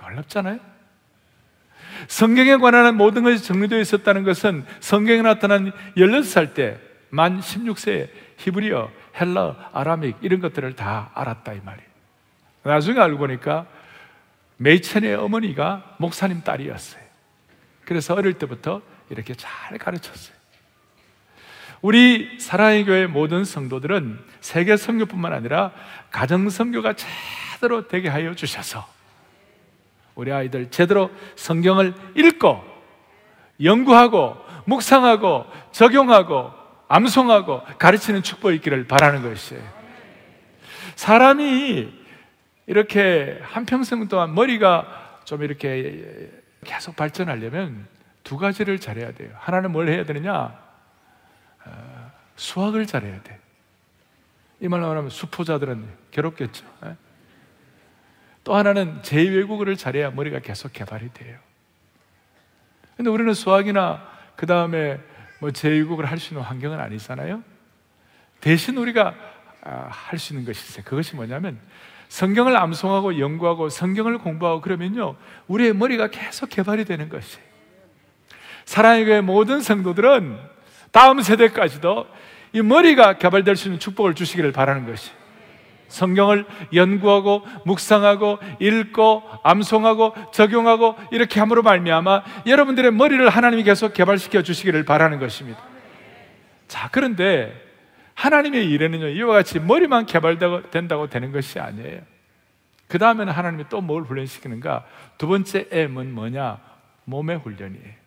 놀랍잖아요? 0.00 0.71
성경에 2.08 2.56
관한 2.56 2.96
모든 2.96 3.22
것이 3.22 3.42
정리되어 3.44 3.78
있었다는 3.80 4.22
것은 4.24 4.64
성경에 4.80 5.22
나타난 5.22 5.72
16살 5.96 6.54
때, 6.54 6.78
만 7.10 7.40
16세에 7.40 8.08
히브리어, 8.38 8.90
헬러, 9.20 9.56
아람익 9.72 10.16
이런 10.22 10.40
것들을 10.40 10.74
다 10.74 11.10
알았다 11.14 11.52
이 11.52 11.60
말이에요. 11.64 11.88
나중에 12.64 12.98
알고 13.00 13.18
보니까 13.18 13.66
메이첸의 14.56 15.14
어머니가 15.14 15.96
목사님 15.98 16.42
딸이었어요. 16.42 17.02
그래서 17.84 18.14
어릴 18.14 18.34
때부터 18.34 18.80
이렇게 19.10 19.34
잘 19.34 19.76
가르쳤어요. 19.78 20.36
우리 21.82 22.38
사랑의 22.38 22.84
교회 22.84 23.06
모든 23.06 23.44
성도들은 23.44 24.24
세계 24.40 24.76
선교뿐만 24.76 25.32
아니라 25.32 25.72
가정 26.10 26.48
선교가 26.48 26.94
제대로 26.94 27.88
되게 27.88 28.08
하여 28.08 28.34
주셔서 28.34 28.86
우리 30.14 30.32
아이들 30.32 30.70
제대로 30.70 31.10
성경을 31.36 31.94
읽고 32.16 32.62
연구하고 33.62 34.36
묵상하고 34.66 35.46
적용하고 35.72 36.52
암송하고 36.88 37.62
가르치는 37.78 38.22
축복이 38.22 38.56
있기를 38.56 38.86
바라는 38.86 39.22
것이에요. 39.22 39.62
사람이 40.96 41.92
이렇게 42.66 43.40
한평생 43.42 44.08
동안 44.08 44.34
머리가 44.34 45.20
좀 45.24 45.42
이렇게 45.42 46.30
계속 46.64 46.94
발전하려면 46.96 47.86
두 48.22 48.36
가지를 48.36 48.78
잘해야 48.78 49.12
돼요. 49.12 49.30
하나는 49.36 49.72
뭘 49.72 49.88
해야 49.88 50.04
되느냐? 50.04 50.56
어, 51.64 52.12
수학을 52.36 52.86
잘해야 52.86 53.22
돼. 53.22 53.38
이 54.60 54.68
말로 54.68 54.88
하면 54.90 55.08
수포자들은 55.08 55.88
괴롭겠죠. 56.12 56.64
예? 58.42 58.44
또 58.44 58.54
하나는 58.54 59.00
제2외국어를 59.02 59.78
잘해야 59.78 60.10
머리가 60.10 60.40
계속 60.40 60.72
개발이 60.72 61.12
돼요. 61.12 61.38
근데 62.96 63.10
우리는 63.10 63.32
수학이나 63.34 64.06
그 64.36 64.46
다음에 64.46 65.00
뭐 65.40 65.50
제2외국어를 65.50 66.04
할 66.04 66.18
수 66.18 66.34
있는 66.34 66.44
환경은 66.44 66.78
아니잖아요. 66.78 67.42
대신 68.40 68.76
우리가 68.76 69.14
아, 69.64 69.86
할수 69.90 70.32
있는 70.32 70.44
것이 70.44 70.60
있어요. 70.60 70.84
그것이 70.84 71.14
뭐냐면 71.14 71.58
성경을 72.08 72.56
암송하고 72.56 73.18
연구하고 73.20 73.68
성경을 73.68 74.18
공부하고 74.18 74.60
그러면요 74.60 75.16
우리의 75.46 75.72
머리가 75.72 76.08
계속 76.08 76.48
개발이 76.50 76.84
되는 76.84 77.08
것이에요. 77.08 77.44
사랑의 78.64 79.04
교회 79.04 79.20
모든 79.20 79.60
성도들은 79.60 80.38
다음 80.90 81.22
세대까지도 81.22 82.06
이 82.52 82.60
머리가 82.60 83.18
개발될 83.18 83.56
수 83.56 83.68
있는 83.68 83.78
축복을 83.80 84.14
주시기를 84.14 84.52
바라는 84.52 84.86
것이. 84.86 85.10
성경을 85.92 86.46
연구하고 86.72 87.42
묵상하고 87.66 88.38
읽고 88.60 89.22
암송하고 89.42 90.14
적용하고 90.32 90.96
이렇게 91.10 91.38
함으로 91.38 91.62
말미암아 91.62 92.22
여러분들의 92.46 92.92
머리를 92.92 93.28
하나님이 93.28 93.62
계속 93.62 93.92
개발시켜 93.92 94.42
주시기를 94.42 94.84
바라는 94.84 95.18
것입니다. 95.20 95.60
자, 96.66 96.88
그런데 96.90 97.54
하나님의 98.14 98.70
일에는요, 98.70 99.08
이와 99.08 99.34
같이 99.34 99.60
머리만 99.60 100.06
개발된다고 100.06 101.08
되는 101.08 101.30
것이 101.30 101.60
아니에요. 101.60 102.00
그 102.88 102.98
다음에는 102.98 103.32
하나님이 103.32 103.64
또 103.68 103.80
뭘 103.80 104.02
훈련시키는가? 104.02 104.84
두 105.18 105.26
번째 105.26 105.68
M은 105.70 106.14
뭐냐? 106.14 106.58
몸의 107.04 107.38
훈련이에요. 107.38 108.02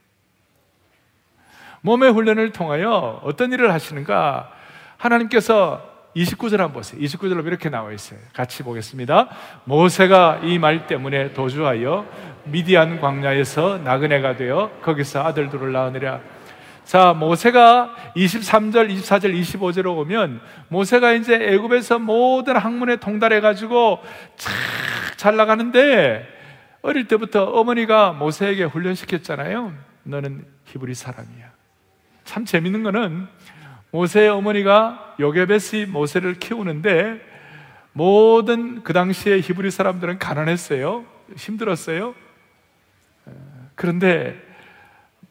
몸의 1.82 2.12
훈련을 2.12 2.52
통하여 2.52 3.22
어떤 3.24 3.52
일을 3.54 3.72
하시는가? 3.72 4.52
하나님께서 4.98 5.95
29절 6.16 6.58
한번 6.58 6.74
보세요. 6.74 7.02
29절로 7.02 7.46
이렇게 7.46 7.70
나와 7.70 7.92
있어요. 7.92 8.20
같이 8.34 8.64
보겠습니다. 8.64 9.30
모세가 9.66 10.42
이 10.44 10.58
말 10.60 10.88
때문에 10.88 11.34
도주하여 11.34 12.06
미디안 12.46 13.02
광야에서 13.02 13.80
나그네가 13.80 14.38
되어 14.38 14.72
거기서 14.82 15.24
아들들을 15.24 15.72
낳으니라. 15.72 16.22
자, 16.86 17.14
모세가 17.14 17.96
23절, 18.16 18.96
24절, 18.96 19.38
25절로 19.42 19.98
오면 19.98 20.40
모세가 20.70 21.14
이제 21.14 21.34
애굽에서 21.36 21.98
모든 22.00 22.56
학문에 22.56 22.98
통달해 22.98 23.42
가지고 23.42 24.00
착잘 24.38 25.36
나가는데 25.36 26.28
어릴 26.84 27.08
때부터 27.08 27.44
어머니가 27.46 28.12
모세에게 28.14 28.66
훈련시켰잖아요. 28.66 29.74
너는 30.04 30.46
히브리 30.66 30.94
사람이야. 30.94 31.56
참 32.24 32.46
재밌는 32.46 32.84
거는 32.84 33.28
모세의 33.96 34.28
어머니가 34.28 35.16
요게베스 35.22 35.88
모세를 35.88 36.34
키우는데 36.34 37.22
모든 37.94 38.84
그 38.84 38.92
당시에 38.92 39.40
히브리 39.40 39.72
사람들은 39.72 40.20
가난했어요. 40.20 41.06
힘들었어요. 41.38 42.14
그런데 43.76 44.36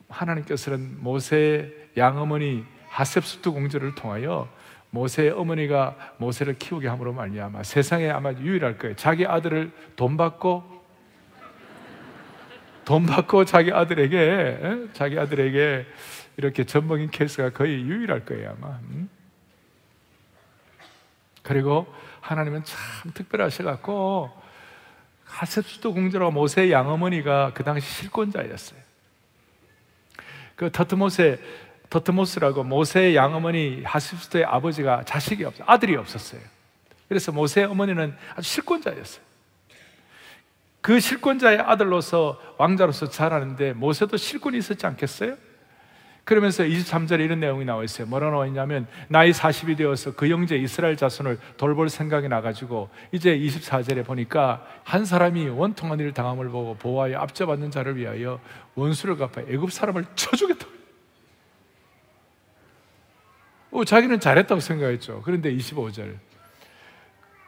하나님께서는 0.09 0.97
모세의 1.01 1.75
양어머니 1.99 2.65
하셉수트 2.89 3.51
공주를 3.51 3.95
통하여 3.95 4.49
모세의 4.89 5.33
어머니가 5.33 5.97
모세를 6.17 6.55
키우게 6.59 6.89
함으로 6.89 7.13
말미암아 7.13 7.65
세상에 7.65 8.09
아마 8.09 8.33
유일할 8.33 8.79
거예요. 8.79 8.97
자기 8.97 9.27
아들을 9.27 9.73
돈 9.95 10.17
받고 10.17 10.65
돈 12.87 13.05
받고 13.05 13.45
자기 13.45 13.73
아들에게 13.73 14.89
자기 14.95 15.19
아들에게 15.19 15.87
이렇게 16.37 16.65
전먹인 16.65 17.11
케이스가 17.11 17.51
거의 17.51 17.83
유일할 17.83 18.25
거예요 18.25 18.57
아마. 18.59 18.79
음? 18.83 19.09
그리고 21.43 21.87
하나님은 22.21 22.65
참 22.65 23.13
특별하셔갖고 23.13 24.31
하셉수도 25.25 25.93
공주라고 25.93 26.33
모세의 26.33 26.73
양어머니가 26.73 27.53
그 27.55 27.65
당시 27.65 27.87
실권자였어요. 28.01 28.81
그 30.57 30.71
터트모세 30.71 31.41
터트모스라고 31.91 32.65
모세의 32.65 33.15
양어머니 33.15 33.83
하셉수도의 33.85 34.45
아버지가 34.45 35.05
자식이 35.05 35.45
없어 35.45 35.63
아들이 35.67 35.97
없었어요. 35.97 36.41
그래서 37.09 37.31
모세의 37.31 37.67
어머니는 37.67 38.17
아주 38.35 38.49
실권자였어요. 38.49 39.23
그 40.81 41.01
실권자의 41.01 41.61
아들로서 41.61 42.41
왕자로서 42.59 43.09
자라는데 43.09 43.73
모세도 43.75 44.17
실권이 44.17 44.59
있었지 44.59 44.87
않겠어요? 44.87 45.37
그러면서 46.25 46.65
23절에 46.65 47.21
이런 47.21 47.41
내용이 47.41 47.67
나와 47.67 47.85
있어요. 47.85 48.07
뭐라 48.07 48.31
나와 48.31 48.47
있냐면 48.47 48.87
나이 49.09 49.31
40이 49.31 49.77
되어서 49.77 50.15
그 50.15 50.29
형제 50.29 50.57
이스라엘 50.57 50.97
자손을 50.97 51.39
돌볼 51.59 51.91
생각이 51.91 52.29
나가지고 52.29 52.89
이제 53.13 53.39
24절에 53.39 54.07
보니까 54.07 54.67
한 54.85 55.05
사람이 55.05 55.49
원통한 55.49 56.01
일을 56.01 56.15
당함을 56.15 56.49
보고 56.49 56.77
보호하여 56.77 57.19
앞져받는 57.19 57.71
자를 57.71 57.97
위하여 57.97 58.41
원수를 58.75 59.19
갚아 59.19 59.43
애굽 59.43 59.71
사람을 59.71 60.07
쳐주겠다. 60.15 60.67
어, 63.73 63.85
자기는 63.85 64.19
잘했다고 64.19 64.61
생각했죠. 64.61 65.21
그런데 65.25 65.55
25절 65.55 66.17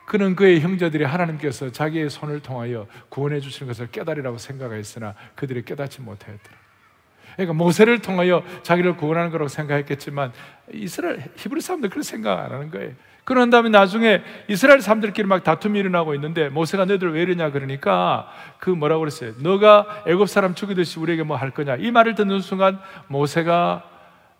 그는 0.07 0.37
그의 0.37 0.61
형제들이 0.61 1.05
하나님께서 1.05 1.73
자기의 1.73 2.11
손을 2.11 2.41
통하여 2.41 2.87
구원해 3.09 3.41
주시는 3.41 3.69
것을 3.69 3.91
깨달으라고 3.91 4.37
생각했으나 4.37 5.15
그들이 5.35 5.65
깨닫지 5.65 6.03
못하였더라. 6.03 6.66
그러니까 7.37 7.53
모세를 7.55 8.01
통하여 8.01 8.43
자기를 8.63 8.97
구원하는 8.97 9.31
거라고 9.31 9.49
생각했겠지만 9.49 10.33
이스라엘 10.73 11.23
히브리 11.37 11.61
사람들 11.61 11.91
그런 11.91 12.03
생각 12.03 12.39
안 12.41 12.53
하는 12.53 12.71
거예요. 12.71 12.93
그런 13.25 13.51
다음에 13.51 13.69
나중에 13.69 14.23
이스라엘 14.49 14.81
사람들끼리 14.81 15.27
막 15.27 15.43
다툼이 15.43 15.79
일어나고 15.81 16.15
있는데 16.15 16.49
모세가 16.49 16.85
너희들 16.85 17.13
왜 17.13 17.23
이러냐 17.23 17.51
그러니까 17.51 18.31
그 18.59 18.71
뭐라고 18.71 19.01
그랬어요? 19.01 19.33
너가 19.41 20.05
애굽 20.07 20.29
사람 20.29 20.55
죽이듯이 20.55 21.01
우리에게 21.01 21.25
뭐 21.25 21.37
할 21.37 21.51
거냐? 21.51 21.77
이 21.77 21.91
말을 21.91 22.15
듣는 22.15 22.41
순간 22.41 22.79
모세가 23.09 23.83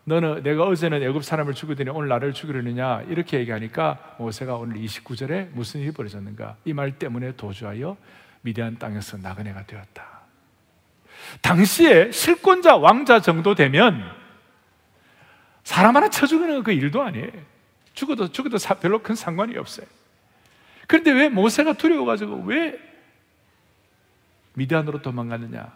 너는 0.05 0.41
내가 0.41 0.63
어제는 0.63 1.03
애굽 1.03 1.21
사람을 1.25 1.53
죽이더니 1.53 1.89
오늘 1.89 2.07
나를 2.07 2.31
죽이려느냐 2.31 3.01
이렇게 3.09 3.39
얘기하니까 3.39 4.15
모세가 4.19 4.55
오늘 4.55 4.77
29절에 4.77 5.49
무슨 5.51 5.81
일이 5.81 5.91
벌어졌는가? 5.91 6.55
이 6.63 6.71
말 6.73 6.93
때문에 6.93 7.33
도주하여 7.35 7.97
미디안 8.41 8.79
땅에서 8.79 9.17
나그네가 9.17 9.65
되었다. 9.65 10.16
당시에 11.41 12.11
실권자 12.11 12.75
왕자 12.77 13.21
정도 13.21 13.55
되면 13.55 14.03
사람 15.63 15.95
하나 15.95 16.09
쳐 16.09 16.25
죽이는 16.25 16.63
그 16.63 16.71
일도 16.71 17.01
아니에요. 17.01 17.31
죽어도 17.93 18.31
죽어도 18.31 18.57
별로 18.79 19.01
큰 19.01 19.15
상관이 19.15 19.57
없어요. 19.57 19.85
그런데 20.87 21.11
왜 21.11 21.29
모세가 21.29 21.73
두려워가지고 21.73 22.43
왜 22.45 22.79
미디안으로 24.53 25.01
도망갔느냐? 25.01 25.71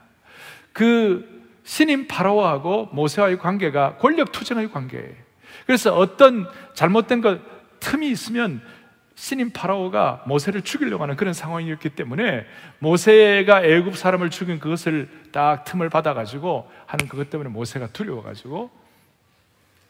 그 0.74 1.42
신임 1.64 2.08
파라오하고 2.08 2.90
모세와의 2.94 3.38
관계가 3.38 3.98
권력 3.98 4.32
투쟁의 4.32 4.72
관계예요. 4.72 5.14
그래서 5.66 5.96
어떤 5.96 6.48
잘못된 6.74 7.22
것 7.22 7.40
틈이 7.80 8.10
있으면 8.10 8.62
신임 9.16 9.52
파라오가 9.52 10.24
모세를 10.26 10.62
죽이려고 10.62 11.04
하는 11.04 11.16
그런 11.16 11.34
상황이었기 11.34 11.90
때문에 11.90 12.46
모세가 12.80 13.64
애굽 13.64 13.98
사람을 13.98 14.30
죽인 14.30 14.60
그것을 14.60 15.10
딱 15.32 15.64
틈을 15.66 15.90
받아 15.90 16.14
가지고 16.14 16.72
하는 16.86 17.08
그것 17.08 17.30
때문에 17.30 17.50
모세가 17.50 17.88
두려워 17.88 18.24
가지고 18.24 18.72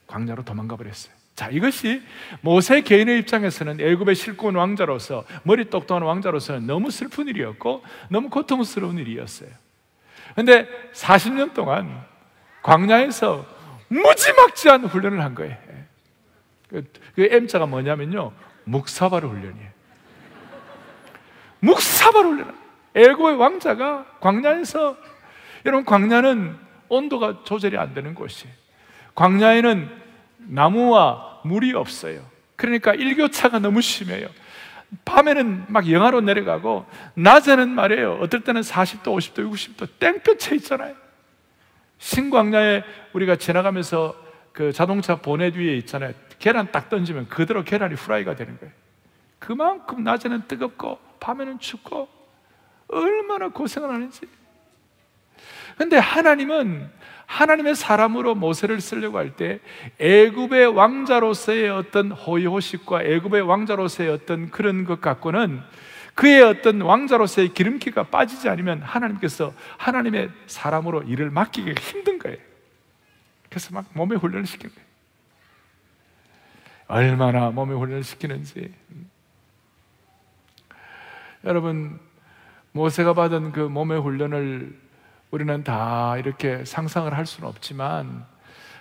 광야로 0.08 0.44
도망가 0.44 0.76
버렸어요. 0.76 1.14
자, 1.36 1.50
이것이 1.50 2.04
모세 2.42 2.82
개인의 2.82 3.20
입장에서는 3.20 3.80
애굽의 3.80 4.16
실권 4.16 4.56
왕자로서 4.56 5.24
머리 5.44 5.70
똑똑한 5.70 6.04
왕자로서는 6.04 6.68
너무 6.68 6.92
슬픈 6.92 7.28
일이었고 7.28 7.84
너무 8.10 8.30
고통스러운 8.30 8.98
일이었어요. 8.98 9.50
근데 10.36 10.68
40년 10.94 11.54
동안 11.54 12.06
광야에서 12.64 13.46
무지막지한 13.88 14.86
훈련을 14.86 15.22
한 15.22 15.36
거예요. 15.36 15.58
그, 16.70 16.90
그 17.16 17.28
M자가 17.32 17.66
뭐냐면요. 17.66 18.32
묵사발 18.64 19.24
훈련이에요. 19.24 19.70
묵사발 21.60 22.26
훈련. 22.26 22.56
애고의 22.94 23.38
왕자가 23.38 24.06
광야에서 24.20 24.98
여러분 25.66 25.86
광야는 25.86 26.58
온도가 26.90 27.44
조절이 27.44 27.78
안 27.78 27.94
되는 27.94 28.14
곳이에요. 28.14 28.54
광야에는 29.16 29.90
나무와 30.38 31.42
물이 31.44 31.74
없어요. 31.74 32.22
그러니까 32.56 32.94
일교차가 32.94 33.60
너무 33.60 33.82
심해요. 33.82 34.28
밤에는 35.06 35.66
막 35.70 35.90
영하로 35.90 36.22
내려가고 36.22 36.86
낮에는 37.16 37.70
말이에요. 37.70 38.20
어떨 38.22 38.42
때는 38.42 38.62
40도, 38.62 39.04
50도, 39.04 39.50
60도 39.52 39.88
땡볕에 40.00 40.56
있잖아요. 40.58 40.96
신광야에 42.00 42.84
우리가 43.14 43.38
지나가면서 43.38 44.16
그 44.54 44.72
자동차 44.74 45.16
보내 45.16 45.52
뒤에 45.52 45.76
있잖아요. 45.78 46.14
계란 46.40 46.72
딱 46.72 46.90
던지면 46.90 47.28
그대로 47.30 47.64
계란이 47.64 47.96
후라이가 47.96 48.36
되는 48.36 48.58
거예요. 48.60 48.74
그만큼 49.40 50.04
낮에는 50.04 50.48
뜨겁고 50.48 51.00
밤에는 51.20 51.60
춥고 51.60 52.08
얼마나 52.88 53.50
고생을 53.50 53.90
하는지. 53.90 54.22
근데 55.78 55.98
하나님은 55.98 56.90
하나님의 57.26 57.76
사람으로 57.76 58.36
모세를 58.36 58.82
쓰려고 58.82 59.18
할 59.18 59.36
때 59.36 59.60
애굽의 60.00 60.68
왕자로서의 60.76 61.70
어떤 61.70 62.12
호의호식과 62.12 63.04
애굽의 63.04 63.42
왕자로서의 63.42 64.10
어떤 64.10 64.52
그런 64.52 64.84
것 64.84 65.00
갖고는 65.00 65.62
그의 66.14 66.42
어떤 66.42 66.82
왕자로서의 66.82 67.54
기름기가 67.54 68.04
빠지지 68.04 68.50
않으면 68.50 68.82
하나님께서 68.82 69.54
하나님의 69.78 70.30
사람으로 70.46 71.04
일을 71.04 71.30
맡기기 71.32 71.74
힘든 71.80 72.20
거예요. 72.20 72.38
그래서 73.52 73.74
막 73.74 73.86
몸에 73.94 74.16
훈련을 74.16 74.46
시킨 74.46 74.70
거예요. 74.70 74.88
얼마나 76.88 77.52
몸에 77.52 77.76
훈련을 77.76 78.04
시키는지. 78.04 78.74
여러분, 81.44 82.00
모세가 82.72 83.14
받은 83.14 83.52
그 83.52 83.60
몸의 83.60 84.00
훈련을 84.00 84.80
우리는 85.32 85.64
다 85.66 86.18
이렇게 86.18 86.64
상상을 86.64 87.14
할 87.14 87.26
수는 87.26 87.50
없지만 87.50 88.26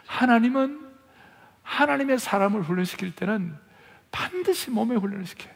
하나님은 0.06 0.88
하나님의 1.64 2.20
사람을 2.20 2.62
훈련시킬 2.62 3.16
때는 3.16 3.56
반드시 4.12 4.70
몸의 4.70 4.98
훈련을 4.98 5.26
시켜요. 5.26 5.52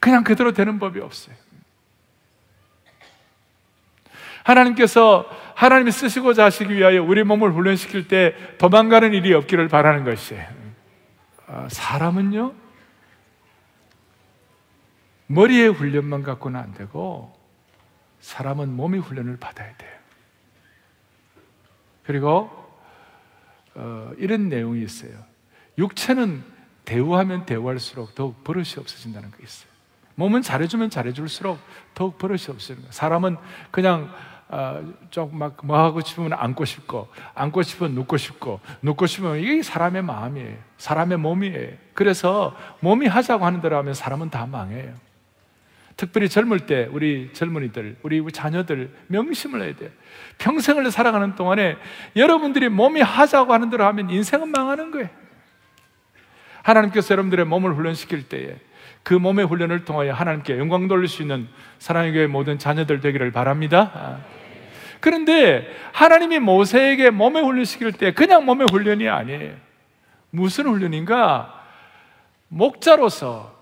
그냥 0.00 0.22
그대로 0.22 0.52
되는 0.52 0.78
법이 0.78 1.00
없어요. 1.00 1.34
하나님께서 4.44 5.28
하나님이 5.56 5.90
쓰시고자 5.90 6.44
하시기 6.44 6.74
위하여 6.74 7.02
우리 7.02 7.24
몸을 7.24 7.50
훈련시킬 7.50 8.08
때 8.08 8.34
도망가는 8.58 9.14
일이 9.14 9.32
없기를 9.32 9.68
바라는 9.68 10.04
것이에요. 10.04 10.46
아, 11.46 11.66
사람은요, 11.70 12.52
머리의 15.28 15.70
훈련만 15.70 16.22
갖고는 16.24 16.60
안 16.60 16.74
되고, 16.74 17.34
사람은 18.20 18.76
몸의 18.76 19.00
훈련을 19.00 19.38
받아야 19.38 19.74
돼요. 19.78 19.90
그리고, 22.04 22.50
어, 23.74 24.12
이런 24.18 24.50
내용이 24.50 24.82
있어요. 24.82 25.12
육체는 25.78 26.44
대우하면 26.84 27.46
대우할수록 27.46 28.14
더욱 28.14 28.44
버릇이 28.44 28.74
없어진다는 28.76 29.30
게 29.30 29.42
있어요. 29.42 29.70
몸은 30.16 30.42
잘해주면 30.42 30.90
잘해줄수록 30.90 31.58
더욱 31.94 32.18
버릇이 32.18 32.42
없어지는 32.48 32.82
거예요. 32.82 32.92
사람은 32.92 33.36
그냥 33.70 34.12
어, 34.48 34.80
좀막 35.10 35.58
뭐 35.64 35.76
하고 35.76 36.00
싶으면 36.00 36.32
안고 36.32 36.64
싶고 36.64 37.08
안고 37.34 37.62
싶으면 37.62 37.94
눕고 37.94 38.16
싶고 38.16 38.60
눕고 38.82 39.06
싶으면 39.06 39.38
이게 39.38 39.62
사람의 39.62 40.02
마음이에요. 40.02 40.56
사람의 40.78 41.18
몸이에요. 41.18 41.72
그래서 41.94 42.56
몸이 42.80 43.06
하자고 43.06 43.44
하는 43.44 43.60
대로 43.60 43.76
하면 43.78 43.94
사람은 43.94 44.30
다 44.30 44.46
망해요. 44.46 44.94
특별히 45.96 46.28
젊을 46.28 46.66
때 46.66 46.88
우리 46.92 47.30
젊은이들, 47.32 47.96
우리 48.02 48.22
자녀들 48.30 48.94
명심을 49.06 49.62
해야 49.62 49.74
돼요. 49.74 49.90
평생을 50.38 50.90
살아가는 50.90 51.34
동안에 51.34 51.76
여러분들이 52.14 52.68
몸이 52.68 53.00
하자고 53.00 53.52
하는 53.52 53.70
대로 53.70 53.84
하면 53.86 54.10
인생은 54.10 54.50
망하는 54.50 54.90
거예요. 54.90 55.08
하나님께서 56.62 57.12
여러분들의 57.12 57.46
몸을 57.46 57.74
훈련시킬 57.74 58.28
때에 58.28 58.56
그 59.06 59.14
몸의 59.14 59.46
훈련을 59.46 59.84
통하여 59.84 60.12
하나님께 60.12 60.58
영광 60.58 60.88
돌릴 60.88 61.06
수 61.06 61.22
있는 61.22 61.46
사랑의 61.78 62.12
교회 62.12 62.26
모든 62.26 62.58
자녀들 62.58 63.00
되기를 63.00 63.30
바랍니다. 63.30 64.18
그런데 64.98 65.64
하나님이 65.92 66.40
모세에게 66.40 67.10
몸의 67.10 67.44
훈련 67.44 67.64
시킬 67.64 67.92
때 67.92 68.12
그냥 68.12 68.44
몸의 68.44 68.66
훈련이 68.68 69.08
아니에요. 69.08 69.54
무슨 70.30 70.66
훈련인가? 70.66 71.54
목자로서 72.48 73.56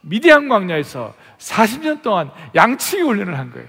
미디안 0.00 0.48
광야에서 0.48 1.14
40년 1.36 2.00
동안 2.00 2.30
양치기 2.54 3.02
훈련을 3.02 3.38
한 3.38 3.50
거예요. 3.50 3.68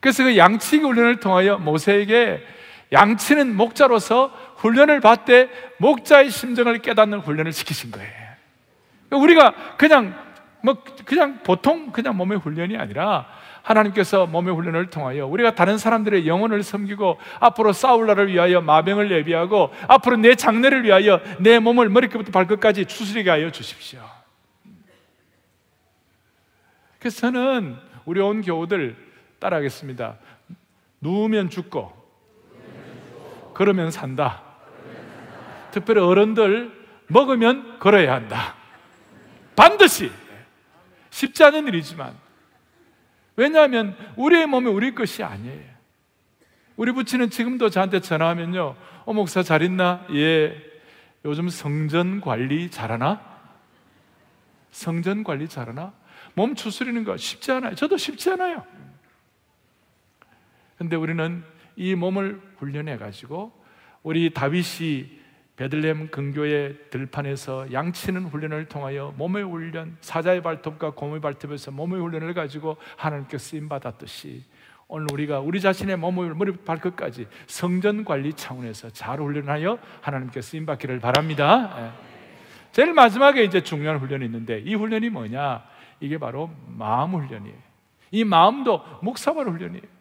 그래서 0.00 0.24
그 0.24 0.36
양치기 0.36 0.82
훈련을 0.82 1.20
통하여 1.20 1.58
모세에게 1.58 2.44
양치는 2.90 3.54
목자로서 3.54 4.36
훈련을 4.56 4.98
받되 4.98 5.48
목자의 5.78 6.30
심정을 6.30 6.80
깨닫는 6.80 7.20
훈련을 7.20 7.52
시키신 7.52 7.92
거예요. 7.92 8.29
우리가 9.10 9.54
그냥 9.76 10.14
뭐 10.62 10.76
그냥 11.04 11.42
보통 11.42 11.90
그냥 11.90 12.16
몸의 12.16 12.38
훈련이 12.38 12.76
아니라 12.76 13.26
하나님께서 13.62 14.26
몸의 14.26 14.54
훈련을 14.54 14.90
통하여 14.90 15.26
우리가 15.26 15.54
다른 15.54 15.78
사람들의 15.78 16.26
영혼을 16.26 16.62
섬기고 16.62 17.18
앞으로 17.40 17.72
싸울 17.72 18.06
날을 18.06 18.32
위하여 18.32 18.60
마병을 18.60 19.10
예비하고 19.10 19.72
앞으로 19.88 20.16
내 20.16 20.34
장래를 20.34 20.84
위하여 20.84 21.20
내 21.38 21.58
몸을 21.58 21.88
머리끝부터 21.88 22.30
발끝까지 22.30 22.86
추스리게 22.86 23.30
하여 23.30 23.50
주십시오. 23.50 24.00
그래서 26.98 27.20
저는 27.20 27.76
우리 28.04 28.20
온 28.20 28.42
교우들 28.42 28.96
따라하겠습니다. 29.38 30.16
누우면 31.00 31.48
죽고 31.48 31.92
걸으면 33.54 33.90
산다. 33.90 34.42
특별히 35.70 36.00
어른들 36.00 36.72
먹으면 37.06 37.78
걸어야 37.78 38.14
한다. 38.14 38.59
반드시 39.60 40.10
쉽지 41.10 41.44
않은 41.44 41.68
일이지만 41.68 42.16
왜냐하면 43.36 43.94
우리의 44.16 44.46
몸이 44.46 44.70
우리 44.70 44.94
것이 44.94 45.22
아니에요. 45.22 45.68
우리 46.76 46.92
부친은 46.92 47.28
지금도 47.28 47.68
저한테 47.68 48.00
전화하면요. 48.00 48.74
어, 49.04 49.12
목사 49.12 49.42
잘 49.42 49.60
있나? 49.60 50.06
예. 50.14 50.56
요즘 51.26 51.50
성전 51.50 52.22
관리 52.22 52.70
잘하나? 52.70 53.20
성전 54.70 55.24
관리 55.24 55.46
잘하나? 55.46 55.92
몸 56.32 56.54
추스리는 56.54 57.04
거 57.04 57.18
쉽지 57.18 57.52
않아요. 57.52 57.74
저도 57.74 57.98
쉽지 57.98 58.30
않아요. 58.30 58.64
근데 60.78 60.96
우리는 60.96 61.44
이 61.76 61.94
몸을 61.94 62.40
훈련해 62.56 62.96
가지고 62.96 63.52
우리 64.02 64.32
다윗이 64.32 65.19
베들레헴 65.60 66.10
근교의 66.10 66.74
들판에서 66.88 67.70
양치는 67.70 68.24
훈련을 68.24 68.64
통하여 68.64 69.12
몸의 69.18 69.44
훈련, 69.44 69.94
사자의 70.00 70.42
발톱과 70.42 70.92
곰의 70.92 71.20
발톱에서 71.20 71.70
몸의 71.70 72.00
훈련을 72.00 72.32
가지고 72.32 72.78
하나님께 72.96 73.36
쓰임 73.36 73.68
받았듯이 73.68 74.42
오늘 74.88 75.08
우리가 75.12 75.40
우리 75.40 75.60
자신의 75.60 75.98
몸을 75.98 76.34
머리 76.34 76.52
발끝까지 76.52 77.26
성전 77.46 78.06
관리 78.06 78.32
차원에서 78.32 78.88
잘 78.88 79.20
훈련하여 79.20 79.78
하나님께 80.00 80.40
쓰임 80.40 80.64
받기를 80.64 80.98
바랍니다. 80.98 81.76
예. 81.78 81.90
제일 82.72 82.94
마지막에 82.94 83.44
이제 83.44 83.62
중요한 83.62 83.98
훈련이 83.98 84.24
있는데 84.24 84.60
이 84.60 84.74
훈련이 84.74 85.10
뭐냐? 85.10 85.62
이게 86.00 86.16
바로 86.16 86.50
마음 86.68 87.10
훈련이에요. 87.10 87.58
이 88.12 88.24
마음도 88.24 88.82
묵사발 89.02 89.46
훈련이에요. 89.46 89.99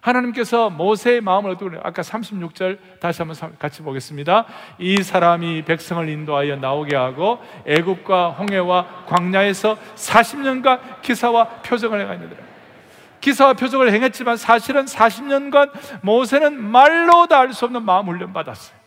하나님께서 0.00 0.70
모세의 0.70 1.20
마음을 1.20 1.50
어떻게 1.50 1.76
아까 1.82 2.02
36절 2.02 2.78
다시 3.00 3.22
한번 3.22 3.56
같이 3.58 3.82
보겠습니다. 3.82 4.46
이 4.78 5.02
사람이 5.02 5.64
백성을 5.64 6.08
인도하여 6.08 6.56
나오게 6.56 6.96
하고 6.96 7.38
애굽과 7.66 8.30
홍해와 8.30 9.04
광야에서 9.06 9.76
40년간 9.96 11.02
기사와 11.02 11.48
표적을 11.62 12.00
행하였느니라. 12.00 12.50
기사와 13.20 13.52
표적을 13.52 13.92
행했지만 13.92 14.36
사실은 14.38 14.86
40년간 14.86 15.70
모세는 16.02 16.58
말로 16.62 17.26
다 17.26 17.40
알 17.40 17.52
수 17.52 17.66
없는 17.66 17.82
마음 17.84 18.06
훈련 18.06 18.32
받았어요. 18.32 18.80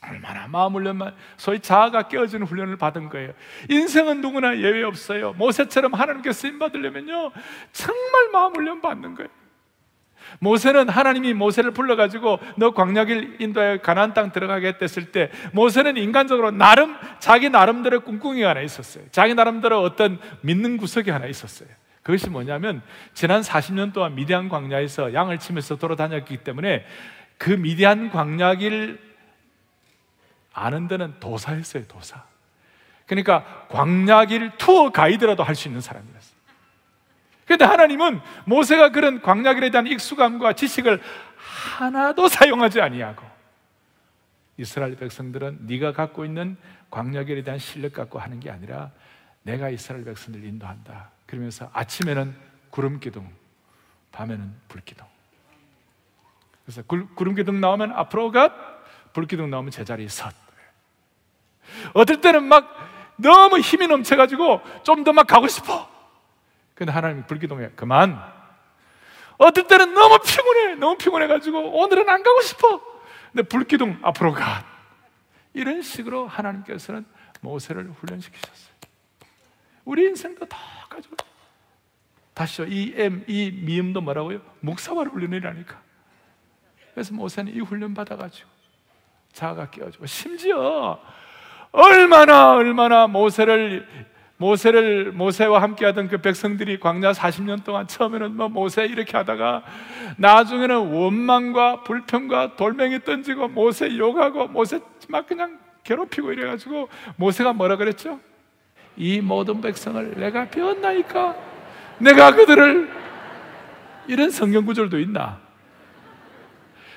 얼마나 0.00 0.46
마음 0.48 0.74
훈련만 0.74 1.14
소위 1.36 1.60
자아가 1.60 2.08
깨어지는 2.08 2.46
훈련을 2.46 2.76
받은 2.76 3.08
거예요. 3.08 3.32
인생은 3.68 4.20
누구나 4.20 4.56
예외 4.56 4.82
없어요. 4.82 5.34
모세처럼 5.34 5.92
하나님께 5.94 6.32
쓰임 6.32 6.58
받으려면요 6.58 7.30
정말 7.72 8.30
마음 8.32 8.54
훈련 8.54 8.80
받는 8.80 9.14
거예요. 9.14 9.28
모세는 10.40 10.88
하나님이 10.88 11.34
모세를 11.34 11.72
불러가지고 11.72 12.38
너 12.56 12.72
광야길 12.72 13.36
인도에 13.40 13.78
가나안 13.78 14.14
땅 14.14 14.32
들어가게 14.32 14.74
했을 14.80 15.12
때 15.12 15.30
모세는 15.52 15.96
인간적으로 15.96 16.50
나름 16.50 16.96
자기 17.18 17.50
나름대로 17.50 18.00
꿍꿍이가 18.00 18.50
하나 18.50 18.60
있었어요. 18.60 19.04
자기 19.10 19.34
나름대로 19.34 19.82
어떤 19.82 20.18
믿는 20.42 20.76
구석이 20.76 21.10
하나 21.10 21.26
있었어요. 21.26 21.68
그것이 22.02 22.30
뭐냐면 22.30 22.82
지난 23.12 23.42
40년 23.42 23.92
동안 23.92 24.14
미디안 24.14 24.48
광야에서 24.48 25.12
양을 25.12 25.38
치면서 25.38 25.76
돌아다녔기 25.76 26.38
때문에 26.38 26.86
그 27.36 27.50
미디안 27.50 28.10
광야길 28.10 28.98
아는 30.52 30.88
데는 30.88 31.14
도사였어요, 31.20 31.86
도사. 31.86 32.24
그러니까 33.06 33.66
광야길 33.68 34.52
투어 34.58 34.90
가이드라도 34.90 35.42
할 35.42 35.54
수 35.54 35.68
있는 35.68 35.80
사람이었어요. 35.80 36.37
그런데 37.48 37.64
하나님은 37.64 38.20
모세가 38.44 38.90
그런 38.90 39.22
광야길에 39.22 39.70
대한 39.70 39.86
익숙함과 39.86 40.52
지식을 40.52 41.00
하나도 41.78 42.28
사용하지 42.28 42.82
아니하고 42.82 43.24
이스라엘 44.58 44.96
백성들은 44.96 45.60
네가 45.62 45.92
갖고 45.92 46.26
있는 46.26 46.58
광야길에 46.90 47.42
대한 47.44 47.58
실력 47.58 47.94
갖고 47.94 48.18
하는 48.18 48.38
게 48.38 48.50
아니라 48.50 48.90
내가 49.44 49.70
이스라엘 49.70 50.04
백성들 50.04 50.44
인도한다. 50.44 51.08
그러면서 51.26 51.70
아침에는 51.72 52.34
구름 52.68 53.00
기둥, 53.00 53.26
밤에는 54.12 54.54
불 54.68 54.82
기둥. 54.82 55.06
그래서 56.66 56.82
구름 56.82 57.34
기둥 57.34 57.62
나오면 57.62 57.92
앞으로 57.92 58.30
가, 58.30 58.52
불 59.14 59.26
기둥 59.26 59.48
나오면 59.48 59.70
제자리에 59.70 60.08
섰. 60.08 60.34
어떨 61.94 62.20
때는 62.20 62.44
막 62.44 62.74
너무 63.16 63.58
힘이 63.58 63.86
넘쳐가지고 63.86 64.60
좀 64.82 65.02
더 65.02 65.12
막 65.14 65.26
가고 65.26 65.48
싶어. 65.48 65.88
근데 66.78 66.92
하나님이 66.92 67.24
불기둥에 67.26 67.70
그만. 67.74 68.22
어떨 69.36 69.66
때는 69.66 69.94
너무 69.94 70.20
피곤해. 70.24 70.76
너무 70.76 70.96
피곤해가지고 70.96 71.76
오늘은 71.76 72.08
안 72.08 72.22
가고 72.22 72.40
싶어. 72.40 72.80
근데 73.32 73.42
불기둥 73.42 73.98
앞으로 74.02 74.32
가. 74.32 74.64
이런 75.54 75.82
식으로 75.82 76.28
하나님께서는 76.28 77.04
모세를 77.40 77.90
훈련시키셨어요. 77.90 78.74
우리 79.86 80.04
인생도 80.04 80.46
다 80.46 80.56
가지고. 80.88 81.16
다시요. 82.32 82.68
이 82.68 82.94
M, 82.96 83.24
이 83.26 83.50
미음도 83.50 84.00
뭐라고요? 84.00 84.40
묵사발 84.60 85.08
훈련이라니까. 85.08 85.82
그래서 86.94 87.12
모세는 87.12 87.56
이 87.56 87.58
훈련 87.58 87.92
받아가지고 87.92 88.48
자아가 89.32 89.68
깨어지고 89.70 90.06
심지어 90.06 91.00
얼마나 91.72 92.52
얼마나 92.52 93.08
모세를 93.08 94.08
모세를 94.38 95.12
모세와 95.12 95.60
함께하던 95.62 96.08
그 96.08 96.18
백성들이 96.18 96.78
광야 96.78 97.12
40년 97.12 97.64
동안 97.64 97.86
처음에는 97.86 98.36
뭐 98.36 98.48
모세 98.48 98.84
이렇게 98.84 99.16
하다가 99.16 99.64
나중에는 100.16 100.92
원망과 100.92 101.82
불평과 101.82 102.54
돌멩이 102.56 103.04
던지고 103.04 103.48
모세 103.48 103.96
욕하고 103.96 104.46
모세 104.46 104.80
막 105.08 105.26
그냥 105.26 105.58
괴롭히고 105.82 106.32
이래가지고 106.32 106.88
모세가 107.16 107.52
뭐라 107.52 107.76
그랬죠? 107.76 108.20
이 108.96 109.20
모든 109.20 109.60
백성을 109.60 110.14
내가 110.16 110.48
배웠나이까 110.48 111.36
내가 111.98 112.32
그들을 112.32 112.88
이런 114.06 114.30
성경 114.30 114.64
구절도 114.64 115.00
있나? 115.00 115.40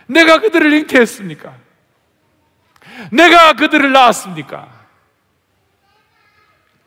내가 0.06 0.40
그들을 0.40 0.72
잉태했습니까? 0.74 1.56
내가 3.12 3.54
그들을 3.54 3.92
낳았습니까? 3.92 4.81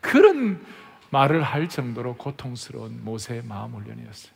그런 0.05 0.63
말을 1.09 1.41
할 1.41 1.67
정도로 1.67 2.15
고통스러운 2.15 3.03
모세의 3.03 3.43
마음 3.43 3.73
훈련이었어요. 3.73 4.31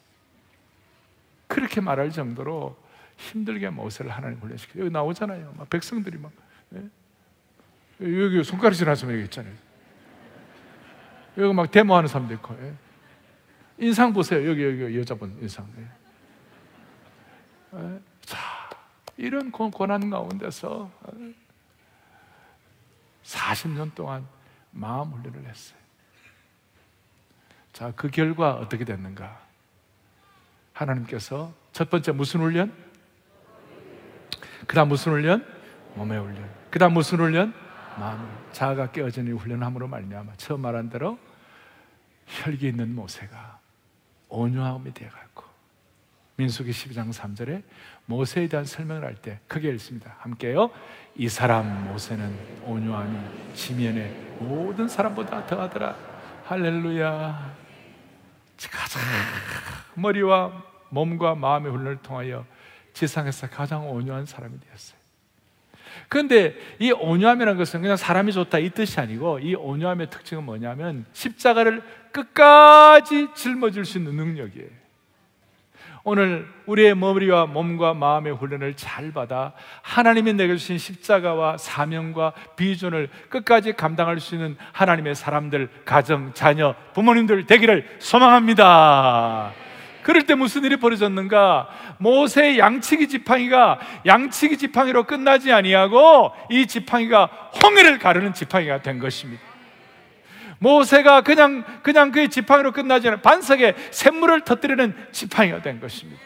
그렇게 1.47 1.79
말할 1.79 2.11
정도로 2.11 2.75
힘들게 3.17 3.69
모세를 3.69 4.11
하나님 4.11 4.39
훈련시켜요. 4.39 4.85
여기 4.85 4.93
나오잖아요. 4.93 5.53
막 5.57 5.69
백성들이 5.69 6.17
막 6.17 6.31
예? 6.73 6.89
여기 8.01 8.43
손가락질 8.43 8.89
하시면 8.89 9.13
여기 9.13 9.25
있잖아요. 9.25 9.53
여기 11.37 11.53
막 11.53 11.69
데모하는 11.69 12.07
사람도 12.07 12.33
있고 12.35 12.57
예? 12.61 12.73
인상 13.77 14.11
보세요. 14.13 14.47
여기 14.49 14.63
여기 14.63 14.97
여자분 14.97 15.37
인상. 15.41 15.67
예? 15.77 15.87
예? 17.77 17.99
자 18.21 18.37
이런 19.17 19.51
고난 19.51 20.09
가운데서 20.09 20.89
40년 23.23 23.93
동안 23.93 24.25
마음 24.71 25.11
훈련을 25.11 25.47
했어요. 25.47 25.79
자, 27.73 27.93
그 27.95 28.09
결과 28.09 28.55
어떻게 28.55 28.85
됐는가? 28.85 29.39
하나님께서 30.73 31.53
첫 31.71 31.89
번째 31.89 32.11
무슨 32.11 32.41
훈련? 32.41 32.73
그 34.67 34.75
다음 34.75 34.89
무슨 34.89 35.13
훈련? 35.13 35.45
몸의 35.95 36.19
훈련. 36.19 36.49
그 36.69 36.79
다음 36.79 36.93
무슨 36.93 37.19
훈련? 37.19 37.53
마음. 37.97 38.29
자아가 38.51 38.91
깨어지는 38.91 39.37
훈련함으로 39.37 39.87
말미암아 39.87 40.33
처음 40.37 40.61
말한 40.61 40.89
대로 40.89 41.19
혈기 42.25 42.67
있는 42.67 42.95
모세가 42.95 43.59
온유함이 44.29 44.93
되어갔고 44.93 45.43
민수기 46.39 46.71
12장 46.71 47.11
3절에 47.11 47.63
모세에 48.05 48.47
대한 48.47 48.65
설명을 48.65 49.03
할 49.03 49.15
때 49.15 49.39
크게 49.49 49.69
읽습니다. 49.71 50.15
함께요. 50.19 50.71
이 51.17 51.27
사람 51.27 51.89
모세는 51.91 52.33
온유함이 52.63 53.53
지면의 53.53 54.09
모든 54.39 54.87
사람보다 54.87 55.45
더하더라. 55.47 55.97
할렐루야. 56.45 57.55
가장 58.71 59.01
머리와 59.95 60.63
몸과 60.89 61.35
마음의 61.35 61.71
훈련을 61.73 61.97
통하여 61.97 62.45
지상에서 62.93 63.49
가장 63.49 63.89
온유한 63.91 64.25
사람이 64.25 64.57
되었어요. 64.61 64.97
그런데 66.07 66.55
이 66.79 66.91
온유함이라는 66.91 67.57
것은 67.57 67.81
그냥 67.81 67.97
사람이 67.97 68.31
좋다 68.31 68.59
이 68.59 68.69
뜻이 68.69 68.97
아니고 69.01 69.39
이 69.39 69.55
온유함의 69.55 70.09
특징은 70.09 70.45
뭐냐면 70.45 71.05
십자가를 71.11 71.83
끝까지 72.13 73.27
짊어질 73.35 73.83
수 73.83 73.97
있는 73.97 74.15
능력이에요. 74.15 74.78
오늘 76.03 76.47
우리의 76.65 76.95
머리와 76.95 77.45
몸과 77.45 77.93
마음의 77.93 78.35
훈련을 78.35 78.75
잘 78.75 79.11
받아 79.11 79.53
하나님이 79.81 80.33
내게 80.33 80.55
주신 80.55 80.77
십자가와 80.77 81.57
사명과 81.57 82.33
비전을 82.55 83.09
끝까지 83.29 83.73
감당할 83.73 84.19
수 84.19 84.35
있는 84.35 84.55
하나님의 84.71 85.15
사람들, 85.15 85.69
가정, 85.85 86.33
자녀, 86.33 86.75
부모님들 86.93 87.45
되기를 87.47 87.97
소망합니다. 87.99 89.51
그럴 90.01 90.25
때 90.25 90.33
무슨 90.33 90.63
일이 90.63 90.77
벌어졌는가? 90.77 91.69
모세의 91.97 92.57
양치기 92.57 93.09
지팡이가 93.09 93.79
양치기 94.05 94.57
지팡이로 94.57 95.03
끝나지 95.03 95.51
아니하고 95.51 96.31
이 96.49 96.65
지팡이가 96.65 97.25
홍해를 97.61 97.99
가르는 97.99 98.33
지팡이가 98.33 98.81
된 98.81 98.99
것입니다. 98.99 99.48
모세가 100.59 101.21
그냥 101.21 101.63
그냥 101.81 102.11
그 102.11 102.27
지팡이로 102.29 102.71
끝나지 102.71 103.07
않아 103.07 103.21
반석에 103.21 103.75
샘물을 103.91 104.41
터뜨리는 104.41 104.95
지팡이가 105.11 105.61
된 105.61 105.79
것입니다. 105.79 106.21